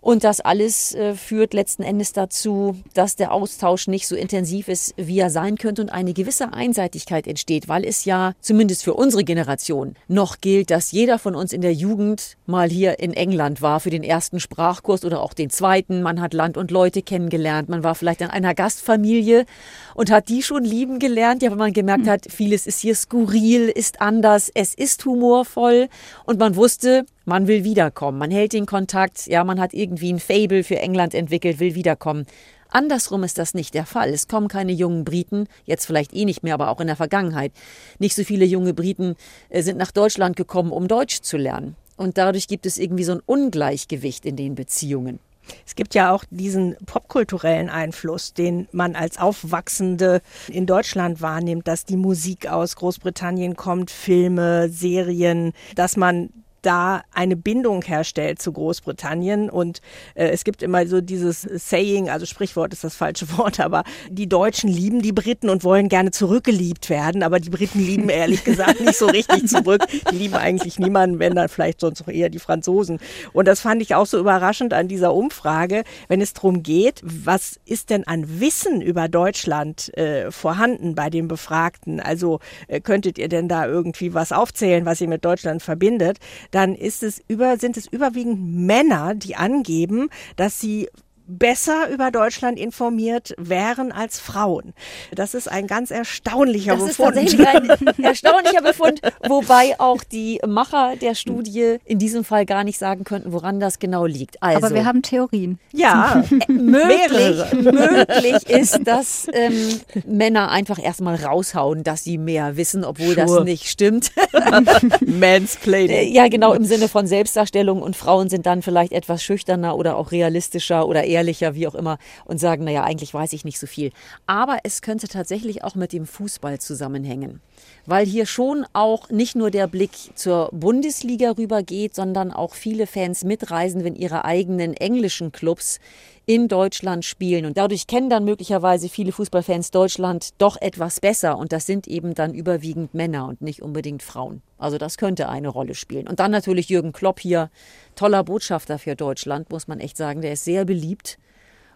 Und 0.00 0.24
das 0.24 0.40
alles 0.40 0.94
äh, 0.94 1.14
führt 1.14 1.54
letzten 1.54 1.82
Endes 1.82 2.12
dazu, 2.12 2.76
dass 2.94 3.16
der 3.16 3.32
Austausch 3.32 3.88
nicht 3.88 4.06
so 4.06 4.16
intensiv 4.16 4.68
ist, 4.68 4.94
wie 4.96 5.18
er 5.18 5.30
sein 5.30 5.56
könnte 5.58 5.82
und 5.82 5.90
eine 5.90 6.12
gewisse 6.12 6.52
Einseitigkeit 6.52 7.26
entsteht, 7.26 7.68
weil 7.68 7.84
es 7.84 8.04
ja 8.04 8.32
zumindest 8.40 8.84
für 8.84 8.94
unsere 8.94 9.24
Generation 9.24 9.94
noch 10.06 10.40
gilt, 10.40 10.70
dass 10.70 10.92
jeder 10.92 11.18
von 11.18 11.34
uns 11.34 11.52
in 11.52 11.60
der 11.60 11.74
Jugend 11.74 12.36
mal 12.46 12.68
hier 12.68 13.00
in 13.00 13.12
England 13.12 13.62
war 13.62 13.80
für 13.80 13.90
den 13.90 14.02
ersten 14.02 14.40
Sprachkurs 14.40 15.04
oder 15.04 15.20
auch 15.20 15.32
den 15.32 15.50
zweiten. 15.50 16.02
Man 16.02 16.20
hat 16.20 16.34
Land 16.34 16.56
und 16.56 16.70
Leute 16.70 17.02
kennengelernt, 17.02 17.68
man 17.68 17.82
war 17.82 17.94
vielleicht 17.94 18.20
in 18.20 18.28
einer 18.28 18.54
Gastfamilie 18.54 19.46
und 19.94 20.10
hat 20.10 20.28
die 20.28 20.42
schon 20.42 20.64
lieben 20.64 20.98
gelernt, 20.98 21.42
ja, 21.42 21.50
weil 21.50 21.58
man 21.58 21.72
gemerkt 21.72 22.04
hm. 22.04 22.10
hat, 22.10 22.26
vieles 22.30 22.66
ist 22.66 22.80
hier 22.80 22.94
skurril, 22.94 23.68
ist 23.68 24.00
anders, 24.00 24.50
es 24.54 24.74
ist 24.74 25.04
humorvoll 25.04 25.88
und 26.24 26.38
man 26.38 26.56
wusste, 26.56 27.04
man 27.28 27.46
will 27.46 27.62
wiederkommen. 27.62 28.18
Man 28.18 28.30
hält 28.30 28.54
den 28.54 28.66
Kontakt, 28.66 29.26
ja, 29.26 29.44
man 29.44 29.60
hat 29.60 29.74
irgendwie 29.74 30.12
ein 30.12 30.18
Fable 30.18 30.64
für 30.64 30.78
England 30.78 31.14
entwickelt, 31.14 31.60
will 31.60 31.74
wiederkommen. 31.74 32.26
Andersrum 32.70 33.22
ist 33.22 33.38
das 33.38 33.54
nicht 33.54 33.74
der 33.74 33.86
Fall. 33.86 34.10
Es 34.10 34.28
kommen 34.28 34.48
keine 34.48 34.72
jungen 34.72 35.04
Briten, 35.04 35.46
jetzt 35.64 35.86
vielleicht 35.86 36.14
eh 36.14 36.24
nicht 36.24 36.42
mehr, 36.42 36.54
aber 36.54 36.70
auch 36.70 36.80
in 36.80 36.86
der 36.86 36.96
Vergangenheit. 36.96 37.52
Nicht 37.98 38.14
so 38.14 38.24
viele 38.24 38.44
junge 38.44 38.74
Briten 38.74 39.14
äh, 39.50 39.62
sind 39.62 39.78
nach 39.78 39.92
Deutschland 39.92 40.36
gekommen, 40.36 40.72
um 40.72 40.88
Deutsch 40.88 41.20
zu 41.20 41.36
lernen. 41.36 41.76
Und 41.96 42.18
dadurch 42.18 42.48
gibt 42.48 42.66
es 42.66 42.78
irgendwie 42.78 43.04
so 43.04 43.12
ein 43.12 43.22
Ungleichgewicht 43.24 44.24
in 44.24 44.36
den 44.36 44.54
Beziehungen. 44.54 45.18
Es 45.66 45.74
gibt 45.74 45.94
ja 45.94 46.12
auch 46.12 46.24
diesen 46.30 46.76
popkulturellen 46.84 47.70
Einfluss, 47.70 48.34
den 48.34 48.68
man 48.72 48.94
als 48.94 49.18
Aufwachsende 49.18 50.20
in 50.48 50.66
Deutschland 50.66 51.22
wahrnimmt, 51.22 51.66
dass 51.68 51.84
die 51.84 51.96
Musik 51.96 52.48
aus 52.48 52.76
Großbritannien 52.76 53.56
kommt, 53.56 53.90
Filme, 53.90 54.68
Serien, 54.68 55.52
dass 55.74 55.96
man 55.96 56.30
da 56.62 57.02
eine 57.12 57.36
Bindung 57.36 57.82
herstellt 57.82 58.40
zu 58.40 58.52
Großbritannien. 58.52 59.50
Und 59.50 59.80
äh, 60.14 60.28
es 60.28 60.44
gibt 60.44 60.62
immer 60.62 60.86
so 60.86 61.00
dieses 61.00 61.42
Saying, 61.42 62.10
also 62.10 62.26
Sprichwort 62.26 62.72
ist 62.72 62.84
das 62.84 62.94
falsche 62.94 63.26
Wort, 63.38 63.60
aber 63.60 63.84
die 64.10 64.28
Deutschen 64.28 64.68
lieben 64.68 65.02
die 65.02 65.12
Briten 65.12 65.48
und 65.48 65.64
wollen 65.64 65.88
gerne 65.88 66.10
zurückgeliebt 66.10 66.90
werden, 66.90 67.22
aber 67.22 67.40
die 67.40 67.50
Briten 67.50 67.80
lieben 67.80 68.08
ehrlich 68.08 68.44
gesagt 68.44 68.80
nicht 68.80 68.96
so 68.96 69.06
richtig 69.06 69.48
zurück. 69.48 69.82
Die 70.10 70.16
lieben 70.16 70.34
eigentlich 70.34 70.78
niemanden, 70.78 71.18
wenn 71.18 71.34
dann 71.34 71.48
vielleicht 71.48 71.80
sonst 71.80 72.00
noch 72.00 72.12
eher 72.12 72.28
die 72.28 72.38
Franzosen. 72.38 72.98
Und 73.32 73.48
das 73.48 73.60
fand 73.60 73.82
ich 73.82 73.94
auch 73.94 74.06
so 74.06 74.18
überraschend 74.18 74.74
an 74.74 74.88
dieser 74.88 75.14
Umfrage, 75.14 75.84
wenn 76.08 76.20
es 76.20 76.32
darum 76.32 76.62
geht, 76.62 77.00
was 77.02 77.58
ist 77.64 77.90
denn 77.90 78.06
an 78.06 78.40
Wissen 78.40 78.80
über 78.80 79.08
Deutschland 79.08 79.96
äh, 79.96 80.30
vorhanden 80.30 80.94
bei 80.94 81.10
den 81.10 81.28
Befragten? 81.28 82.00
Also 82.00 82.40
äh, 82.66 82.80
könntet 82.80 83.18
ihr 83.18 83.28
denn 83.28 83.48
da 83.48 83.66
irgendwie 83.66 84.14
was 84.14 84.32
aufzählen, 84.32 84.84
was 84.84 85.00
ihr 85.00 85.08
mit 85.08 85.24
Deutschland 85.24 85.62
verbindet? 85.62 86.18
Dann 86.50 86.74
ist 86.74 87.02
es 87.02 87.22
über, 87.28 87.58
sind 87.58 87.76
es 87.76 87.86
überwiegend 87.86 88.40
Männer, 88.40 89.14
die 89.14 89.36
angeben, 89.36 90.08
dass 90.36 90.60
sie 90.60 90.88
besser 91.28 91.88
über 91.92 92.10
Deutschland 92.10 92.58
informiert 92.58 93.34
wären 93.36 93.92
als 93.92 94.18
Frauen. 94.18 94.72
Das 95.14 95.34
ist 95.34 95.46
ein 95.46 95.66
ganz 95.66 95.90
erstaunlicher 95.90 96.76
das 96.76 96.88
Befund. 96.88 97.16
Das 97.16 97.24
ist 97.24 97.38
tatsächlich 97.38 97.98
ein 97.98 98.04
erstaunlicher 98.04 98.62
Befund, 98.62 99.00
wobei 99.28 99.78
auch 99.78 100.02
die 100.02 100.40
Macher 100.46 100.94
der 101.00 101.14
Studie 101.14 101.76
in 101.84 101.98
diesem 101.98 102.24
Fall 102.24 102.46
gar 102.46 102.64
nicht 102.64 102.78
sagen 102.78 103.04
könnten, 103.04 103.32
woran 103.32 103.60
das 103.60 103.78
genau 103.78 104.06
liegt. 104.06 104.42
Also, 104.42 104.66
Aber 104.66 104.74
wir 104.74 104.84
haben 104.86 105.02
Theorien. 105.02 105.58
Ja, 105.72 106.24
möglich, 106.48 107.52
möglich 107.52 108.48
ist, 108.48 108.86
dass 108.86 109.26
ähm, 109.32 109.80
Männer 110.06 110.50
einfach 110.50 110.82
erstmal 110.82 111.16
raushauen, 111.16 111.84
dass 111.84 112.04
sie 112.04 112.16
mehr 112.16 112.56
wissen, 112.56 112.84
obwohl 112.84 113.14
sure. 113.14 113.26
das 113.26 113.44
nicht 113.44 113.68
stimmt. 113.68 114.12
Mansplaining. 115.06 116.12
Ja, 116.12 116.28
genau, 116.28 116.54
im 116.54 116.64
Sinne 116.64 116.88
von 116.88 117.06
Selbstdarstellung 117.06 117.82
und 117.82 117.96
Frauen 117.96 118.30
sind 118.30 118.46
dann 118.46 118.62
vielleicht 118.62 118.92
etwas 118.92 119.22
schüchterner 119.22 119.76
oder 119.76 119.96
auch 119.96 120.10
realistischer 120.12 120.86
oder 120.86 121.04
eher 121.04 121.17
ehrlicher, 121.18 121.54
wie 121.54 121.66
auch 121.66 121.74
immer, 121.74 121.98
und 122.24 122.38
sagen, 122.38 122.64
naja, 122.64 122.84
eigentlich 122.84 123.12
weiß 123.12 123.32
ich 123.32 123.44
nicht 123.44 123.58
so 123.58 123.66
viel. 123.66 123.90
Aber 124.26 124.58
es 124.62 124.82
könnte 124.82 125.08
tatsächlich 125.08 125.64
auch 125.64 125.74
mit 125.74 125.92
dem 125.92 126.06
Fußball 126.06 126.60
zusammenhängen, 126.60 127.40
weil 127.86 128.06
hier 128.06 128.26
schon 128.26 128.64
auch 128.72 129.10
nicht 129.10 129.34
nur 129.34 129.50
der 129.50 129.66
Blick 129.66 129.90
zur 130.14 130.48
Bundesliga 130.52 131.32
rübergeht, 131.32 131.94
sondern 131.94 132.32
auch 132.32 132.54
viele 132.54 132.86
Fans 132.86 133.24
mitreisen, 133.24 133.84
wenn 133.84 133.96
ihre 133.96 134.24
eigenen 134.24 134.74
englischen 134.74 135.32
Clubs 135.32 135.80
in 136.28 136.46
Deutschland 136.46 137.06
spielen. 137.06 137.46
Und 137.46 137.56
dadurch 137.56 137.86
kennen 137.86 138.10
dann 138.10 138.26
möglicherweise 138.26 138.90
viele 138.90 139.12
Fußballfans 139.12 139.70
Deutschland 139.70 140.34
doch 140.36 140.60
etwas 140.60 141.00
besser. 141.00 141.38
Und 141.38 141.52
das 141.52 141.64
sind 141.64 141.88
eben 141.88 142.12
dann 142.12 142.34
überwiegend 142.34 142.92
Männer 142.92 143.26
und 143.26 143.40
nicht 143.40 143.62
unbedingt 143.62 144.02
Frauen. 144.02 144.42
Also 144.58 144.76
das 144.76 144.98
könnte 144.98 145.30
eine 145.30 145.48
Rolle 145.48 145.74
spielen. 145.74 146.06
Und 146.06 146.20
dann 146.20 146.30
natürlich 146.30 146.68
Jürgen 146.68 146.92
Klopp 146.92 147.18
hier, 147.18 147.48
toller 147.96 148.24
Botschafter 148.24 148.78
für 148.78 148.94
Deutschland, 148.94 149.48
muss 149.50 149.68
man 149.68 149.80
echt 149.80 149.96
sagen. 149.96 150.20
Der 150.20 150.34
ist 150.34 150.44
sehr 150.44 150.66
beliebt 150.66 151.18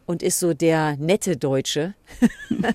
und 0.05 0.23
ist 0.23 0.39
so 0.39 0.53
der 0.53 0.99
nette 0.99 1.39
Deutsche. 1.39 1.95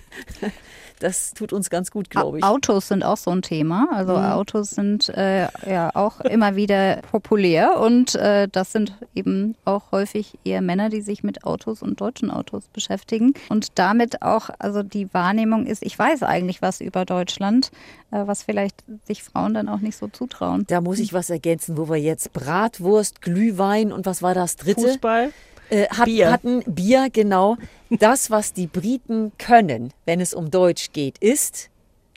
Das 1.00 1.34
tut 1.34 1.54
uns 1.54 1.70
ganz 1.70 1.92
gut, 1.92 2.10
glaube 2.10 2.40
ich. 2.40 2.44
Autos 2.44 2.88
sind 2.88 3.04
auch 3.04 3.18
so 3.18 3.32
ein 3.32 3.42
Thema. 3.42 3.88
Also 3.92 4.18
mhm. 4.18 4.26
Autos 4.26 4.72
sind 4.72 5.10
äh, 5.10 5.48
ja 5.70 5.92
auch 5.94 6.20
immer 6.22 6.56
wieder 6.56 7.02
populär 7.12 7.80
und 7.80 8.16
äh, 8.16 8.48
das 8.52 8.72
sind 8.72 8.94
eben 9.14 9.56
auch 9.66 9.92
häufig 9.92 10.38
eher 10.44 10.62
Männer, 10.62 10.90
die 10.90 11.02
sich 11.02 11.24
mit 11.24 11.44
Autos 11.44 11.82
und 11.82 12.02
deutschen 12.02 12.32
Autos 12.32 12.68
beschäftigen 12.74 13.34
und 13.50 13.78
damit 13.78 14.22
auch, 14.22 14.50
also 14.60 14.84
die 14.84 15.14
Wahrnehmung 15.14 15.66
ist, 15.66 15.84
ich 15.84 15.98
weiß 15.98 16.24
eigentlich 16.24 16.62
was 16.62 16.82
über 16.82 17.06
Deutschland, 17.06 17.72
äh, 18.12 18.26
was 18.26 18.44
vielleicht 18.44 18.84
sich 19.06 19.24
Frauen 19.24 19.54
dann 19.54 19.70
auch 19.70 19.80
nicht 19.80 19.98
so 19.98 20.08
zutrauen. 20.08 20.66
Da 20.68 20.82
muss 20.82 21.00
ich 21.00 21.14
was 21.14 21.30
ergänzen, 21.30 21.78
wo 21.78 21.90
wir 21.90 21.98
jetzt 21.98 22.34
Bratwurst, 22.34 23.22
Glühwein 23.22 23.92
und 23.92 24.06
was 24.06 24.22
war 24.22 24.34
das 24.34 24.56
dritte? 24.56 24.82
Fußball. 24.82 25.32
Äh, 25.70 25.88
hat, 25.90 26.06
Bier. 26.06 26.32
hatten 26.32 26.64
Bier, 26.66 27.10
genau. 27.12 27.58
Das, 27.90 28.32
was 28.32 28.54
die 28.54 28.68
Briten 28.68 29.32
können, 29.38 29.94
wenn 30.06 30.22
es 30.22 30.34
um 30.34 30.52
Deutsch 30.52 30.92
geht, 30.94 31.18
ist 31.20 31.70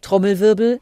Trommelwirbel, 0.03 0.81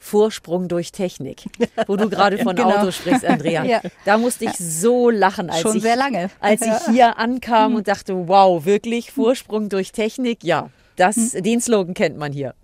Vorsprung 0.00 0.68
durch 0.68 0.92
Technik. 0.92 1.44
Wo 1.86 1.96
du 1.96 2.08
gerade 2.08 2.38
von 2.44 2.54
Genau. 2.54 2.70
Auto 2.70 2.90
sprichst, 2.92 3.24
Andrea. 3.24 3.64
Ja. 3.64 3.80
Da 4.04 4.16
musste 4.18 4.44
ich 4.44 4.52
so 4.56 5.10
lachen, 5.10 5.50
als 5.50 5.60
Schon 5.60 5.76
ich, 5.76 5.82
sehr 5.82 5.96
lange. 5.96 6.30
als 6.40 6.62
ich 6.62 6.92
hier 6.92 7.18
ankam 7.18 7.74
und 7.74 7.88
dachte, 7.88 8.28
wow, 8.28 8.64
wirklich 8.64 9.10
Vorsprung 9.10 9.68
durch 9.68 9.90
Technik? 9.92 10.44
Ja, 10.44 10.70
das, 10.96 11.32
den 11.32 11.60
Slogan 11.60 11.94
kennt 11.94 12.16
man 12.16 12.32
hier. 12.32 12.54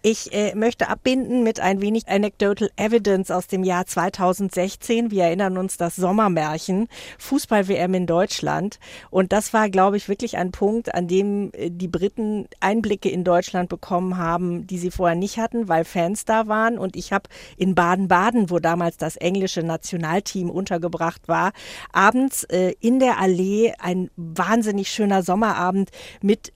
Ich 0.00 0.32
äh, 0.32 0.54
möchte 0.54 0.88
abbinden 0.88 1.42
mit 1.42 1.58
ein 1.58 1.80
wenig 1.80 2.06
Anecdotal 2.08 2.70
Evidence 2.76 3.32
aus 3.32 3.48
dem 3.48 3.64
Jahr 3.64 3.84
2016. 3.84 5.10
Wir 5.10 5.24
erinnern 5.24 5.58
uns 5.58 5.76
das 5.76 5.96
Sommermärchen, 5.96 6.88
Fußball-WM 7.18 7.94
in 7.94 8.06
Deutschland. 8.06 8.78
Und 9.10 9.32
das 9.32 9.52
war, 9.52 9.68
glaube 9.68 9.96
ich, 9.96 10.08
wirklich 10.08 10.36
ein 10.38 10.52
Punkt, 10.52 10.94
an 10.94 11.08
dem 11.08 11.50
äh, 11.52 11.70
die 11.70 11.88
Briten 11.88 12.46
Einblicke 12.60 13.10
in 13.10 13.24
Deutschland 13.24 13.68
bekommen 13.68 14.18
haben, 14.18 14.68
die 14.68 14.78
sie 14.78 14.92
vorher 14.92 15.16
nicht 15.16 15.38
hatten, 15.38 15.68
weil 15.68 15.84
Fans 15.84 16.24
da 16.24 16.46
waren. 16.46 16.78
Und 16.78 16.94
ich 16.94 17.12
habe 17.12 17.28
in 17.56 17.74
Baden-Baden, 17.74 18.50
wo 18.50 18.60
damals 18.60 18.98
das 18.98 19.16
englische 19.16 19.64
Nationalteam 19.64 20.48
untergebracht 20.48 21.26
war, 21.26 21.50
abends 21.92 22.44
äh, 22.44 22.72
in 22.80 23.00
der 23.00 23.18
Allee 23.18 23.72
ein 23.80 24.10
wahnsinnig 24.16 24.90
schöner 24.90 25.24
Sommerabend 25.24 25.90
mit 26.22 26.52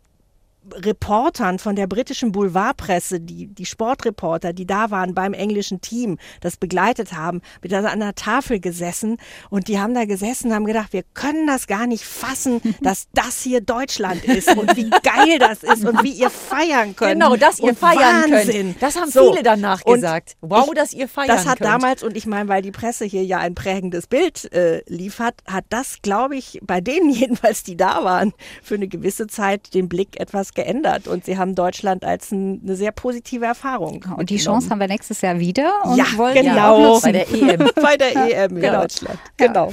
Reportern 0.76 1.58
von 1.58 1.76
der 1.76 1.86
britischen 1.86 2.32
Boulevardpresse, 2.32 3.20
die, 3.20 3.46
die 3.48 3.66
Sportreporter, 3.66 4.52
die 4.52 4.66
da 4.66 4.90
waren 4.90 5.14
beim 5.14 5.32
englischen 5.34 5.80
Team, 5.80 6.18
das 6.40 6.56
begleitet 6.56 7.12
haben, 7.12 7.40
mit 7.62 7.72
an 7.74 7.86
einer 7.86 8.14
Tafel 8.14 8.60
gesessen 8.60 9.16
und 9.50 9.68
die 9.68 9.78
haben 9.78 9.94
da 9.94 10.04
gesessen 10.04 10.48
und 10.48 10.54
haben 10.54 10.64
gedacht, 10.64 10.92
wir 10.92 11.02
können 11.14 11.46
das 11.46 11.66
gar 11.66 11.86
nicht 11.86 12.04
fassen, 12.04 12.60
dass 12.80 13.06
das 13.14 13.42
hier 13.42 13.60
Deutschland 13.60 14.24
ist 14.24 14.48
und 14.56 14.76
wie 14.76 14.90
geil 14.90 15.38
das 15.38 15.62
ist 15.62 15.84
und 15.84 16.02
wie 16.02 16.12
ihr 16.12 16.30
feiern 16.30 16.96
könnt. 16.96 17.12
Genau, 17.12 17.36
dass 17.36 17.58
ihr 17.58 17.66
und 17.70 17.78
feiern 17.78 18.30
Wahnsinn. 18.32 18.66
könnt. 18.72 18.82
Das 18.82 18.96
haben 18.96 19.10
So. 19.10 19.30
viele 19.32 19.42
danach 19.42 19.82
Und 19.84 19.94
gesagt. 19.94 20.36
Wow, 20.40 20.66
ich- 20.68 20.74
dass 20.74 20.92
ihr 20.92 21.08
feiern 21.08 21.28
Das 21.28 21.46
hat 21.46 21.58
könnt. 21.58 21.70
damals, 21.70 22.02
und 22.02 22.16
ich 22.16 22.26
meine, 22.26 22.48
weil 22.48 22.62
die 22.62 22.72
Presse 22.72 23.04
hier 23.04 23.24
ja 23.24 23.38
ein 23.38 23.54
prägendes 23.54 24.06
Bild 24.06 24.52
äh, 24.52 24.82
liefert, 24.86 25.34
hat 25.46 25.64
das, 25.68 25.96
glaube 26.02 26.36
ich, 26.36 26.58
bei 26.62 26.80
denen 26.80 27.10
jedenfalls, 27.10 27.62
die 27.62 27.76
da 27.76 28.04
waren, 28.04 28.32
für 28.62 28.74
eine 28.76 28.88
gewisse 28.88 29.26
Zeit 29.26 29.74
den 29.74 29.88
Blick 29.88 30.18
etwas 30.20 30.52
geändert. 30.54 30.61
Und 31.08 31.24
sie 31.24 31.38
haben 31.38 31.54
Deutschland 31.54 32.04
als 32.04 32.30
ein, 32.32 32.60
eine 32.64 32.76
sehr 32.76 32.92
positive 32.92 33.44
Erfahrung. 33.44 34.04
Und 34.16 34.30
die 34.30 34.36
Chance 34.38 34.70
haben 34.70 34.78
wir 34.80 34.88
nächstes 34.88 35.20
Jahr 35.20 35.38
wieder 35.38 35.72
und 35.84 35.96
Ja, 35.96 36.04
wollen 36.16 36.34
genau. 36.34 37.00
bei 37.00 37.12
der 37.12 37.28
EM. 37.32 37.70
bei 37.82 37.96
der 37.96 38.16
EM 38.16 38.56
in 38.56 38.62
Genau. 38.62 38.80
Deutschland. 38.82 39.18
Genau. 39.36 39.72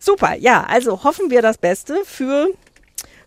Super. 0.00 0.34
Ja, 0.36 0.64
also 0.68 1.04
hoffen 1.04 1.30
wir 1.30 1.42
das 1.42 1.58
Beste 1.58 1.96
für 2.04 2.48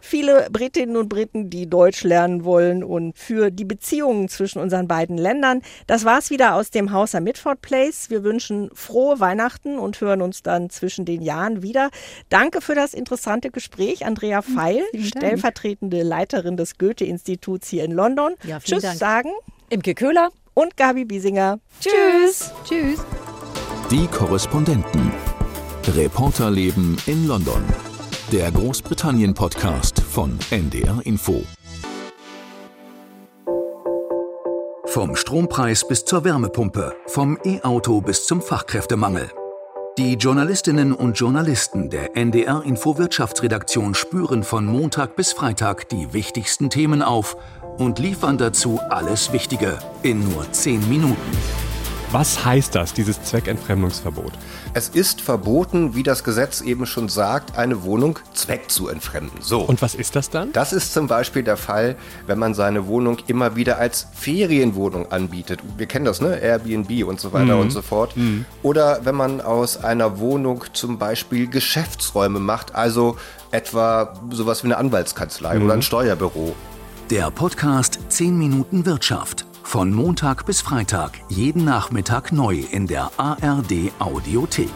viele 0.05 0.47
Britinnen 0.51 0.95
und 0.97 1.09
Briten, 1.09 1.49
die 1.49 1.69
Deutsch 1.69 2.03
lernen 2.03 2.43
wollen 2.45 2.83
und 2.83 3.17
für 3.17 3.51
die 3.51 3.65
Beziehungen 3.65 4.29
zwischen 4.29 4.59
unseren 4.59 4.87
beiden 4.87 5.17
Ländern. 5.17 5.61
Das 5.87 6.05
war's 6.05 6.29
wieder 6.29 6.55
aus 6.55 6.69
dem 6.71 6.91
Haus 6.91 7.15
am 7.15 7.23
Midford 7.23 7.61
Place. 7.61 8.09
Wir 8.09 8.23
wünschen 8.23 8.69
frohe 8.73 9.19
Weihnachten 9.19 9.77
und 9.77 9.99
hören 10.01 10.21
uns 10.21 10.43
dann 10.43 10.69
zwischen 10.69 11.05
den 11.05 11.21
Jahren 11.21 11.61
wieder. 11.61 11.89
Danke 12.29 12.61
für 12.61 12.75
das 12.75 12.93
interessante 12.93 13.51
Gespräch, 13.51 14.05
Andrea 14.05 14.41
Feil, 14.41 14.81
vielen 14.91 15.03
Dank. 15.03 15.17
stellvertretende 15.17 16.03
Leiterin 16.03 16.57
des 16.57 16.77
Goethe-Instituts 16.77 17.67
hier 17.67 17.83
in 17.83 17.91
London. 17.91 18.33
Ja, 18.43 18.59
Tschüss 18.59 18.83
Dank. 18.83 18.97
sagen 18.97 19.29
Imke 19.69 19.95
Köhler. 19.95 20.29
und 20.53 20.77
Gabi 20.77 21.05
Biesinger. 21.05 21.59
Tschüss. 21.81 22.51
Tschüss. 22.63 23.03
Die 23.91 24.07
Korrespondenten. 24.07 25.11
Reporterleben 25.87 26.97
in 27.05 27.27
London. 27.27 27.63
Der 28.31 28.51
Großbritannien-Podcast 28.51 30.01
von 30.01 30.39
NDR 30.49 30.99
Info. 31.03 31.43
Vom 34.88 35.15
Strompreis 35.15 35.88
bis 35.88 36.05
zur 36.05 36.23
Wärmepumpe, 36.23 36.95
vom 37.05 37.38
E-Auto 37.45 38.01
bis 38.01 38.25
zum 38.25 38.41
Fachkräftemangel. 38.41 39.29
Die 39.99 40.15
Journalistinnen 40.15 40.91
und 40.91 41.19
Journalisten 41.19 41.91
der 41.91 42.17
NDR 42.17 42.63
Info 42.65 42.97
Wirtschaftsredaktion 42.97 43.93
spüren 43.93 44.41
von 44.41 44.65
Montag 44.65 45.15
bis 45.15 45.31
Freitag 45.31 45.88
die 45.89 46.11
wichtigsten 46.11 46.71
Themen 46.71 47.03
auf 47.03 47.38
und 47.77 47.99
liefern 47.99 48.39
dazu 48.39 48.79
alles 48.89 49.33
Wichtige 49.33 49.77
in 50.01 50.27
nur 50.31 50.51
10 50.51 50.89
Minuten. 50.89 51.74
Was 52.17 52.45
heißt 52.45 52.73
das, 52.73 52.93
dieses 52.93 53.21
Zweckentfremdungsverbot? 53.23 54.32
Es 54.73 54.88
ist 54.88 55.19
verboten, 55.19 55.95
wie 55.95 56.04
das 56.04 56.23
Gesetz 56.23 56.62
eben 56.62 56.86
schon 56.86 57.10
sagt, 57.10 57.58
eine 57.58 57.84
Wohnung 57.84 58.19
Zweck 58.34 58.71
zu 58.71 58.88
entfremden. 58.88 59.41
So. 59.41 59.60
Und 59.60 59.82
was 59.82 59.95
ist 59.95 60.15
das 60.15 60.30
dann? 60.30 60.54
das 60.54 60.71
ist 60.71 60.93
zum 60.93 61.08
Beispiel 61.08 61.43
der 61.43 61.58
Fall, 61.58 61.97
wenn 62.25 62.39
man 62.39 62.54
seine 62.54 62.88
Wohnung 62.88 63.17
immer 63.28 63.58
wieder 63.58 63.80
als 63.80 64.08
Ferienwohnung 64.13 65.12
anbietet. 65.12 65.60
Wir 65.75 65.88
kennen 65.88 66.06
das, 66.06 66.21
ne? 66.21 66.39
Airbnb 66.39 67.06
und 67.06 67.19
so 67.19 67.34
weiter 67.34 67.58
und 67.58 67.71
so 67.71 67.82
fort. 67.82 68.15
Oder 68.63 69.01
wenn 69.04 69.15
man 69.15 69.41
aus 69.41 69.84
einer 69.84 70.17
Wohnung 70.17 70.63
zum 70.71 70.97
Beispiel 70.97 71.47
Geschäftsräume 71.47 72.39
macht, 72.39 72.75
also 72.75 73.17
etwa 73.51 74.13
sowas 74.30 74.63
wie 74.63 74.67
eine 74.67 74.78
Anwaltskanzlei 74.78 75.60
oder 75.60 75.73
ein 75.73 75.82
Steuerbüro. 75.82 76.56
Der 77.10 77.30
Podcast 77.30 77.99
10 78.08 78.38
Minuten 78.38 78.86
Wirtschaft. 78.86 79.45
Von 79.65 79.91
Montag 79.91 80.45
bis 80.45 80.62
Freitag, 80.62 81.19
jeden 81.28 81.65
Nachmittag 81.65 82.32
neu 82.32 82.63
in 82.71 82.88
der 82.88 83.12
ARD 83.17 83.91
Audiothek. 83.99 84.69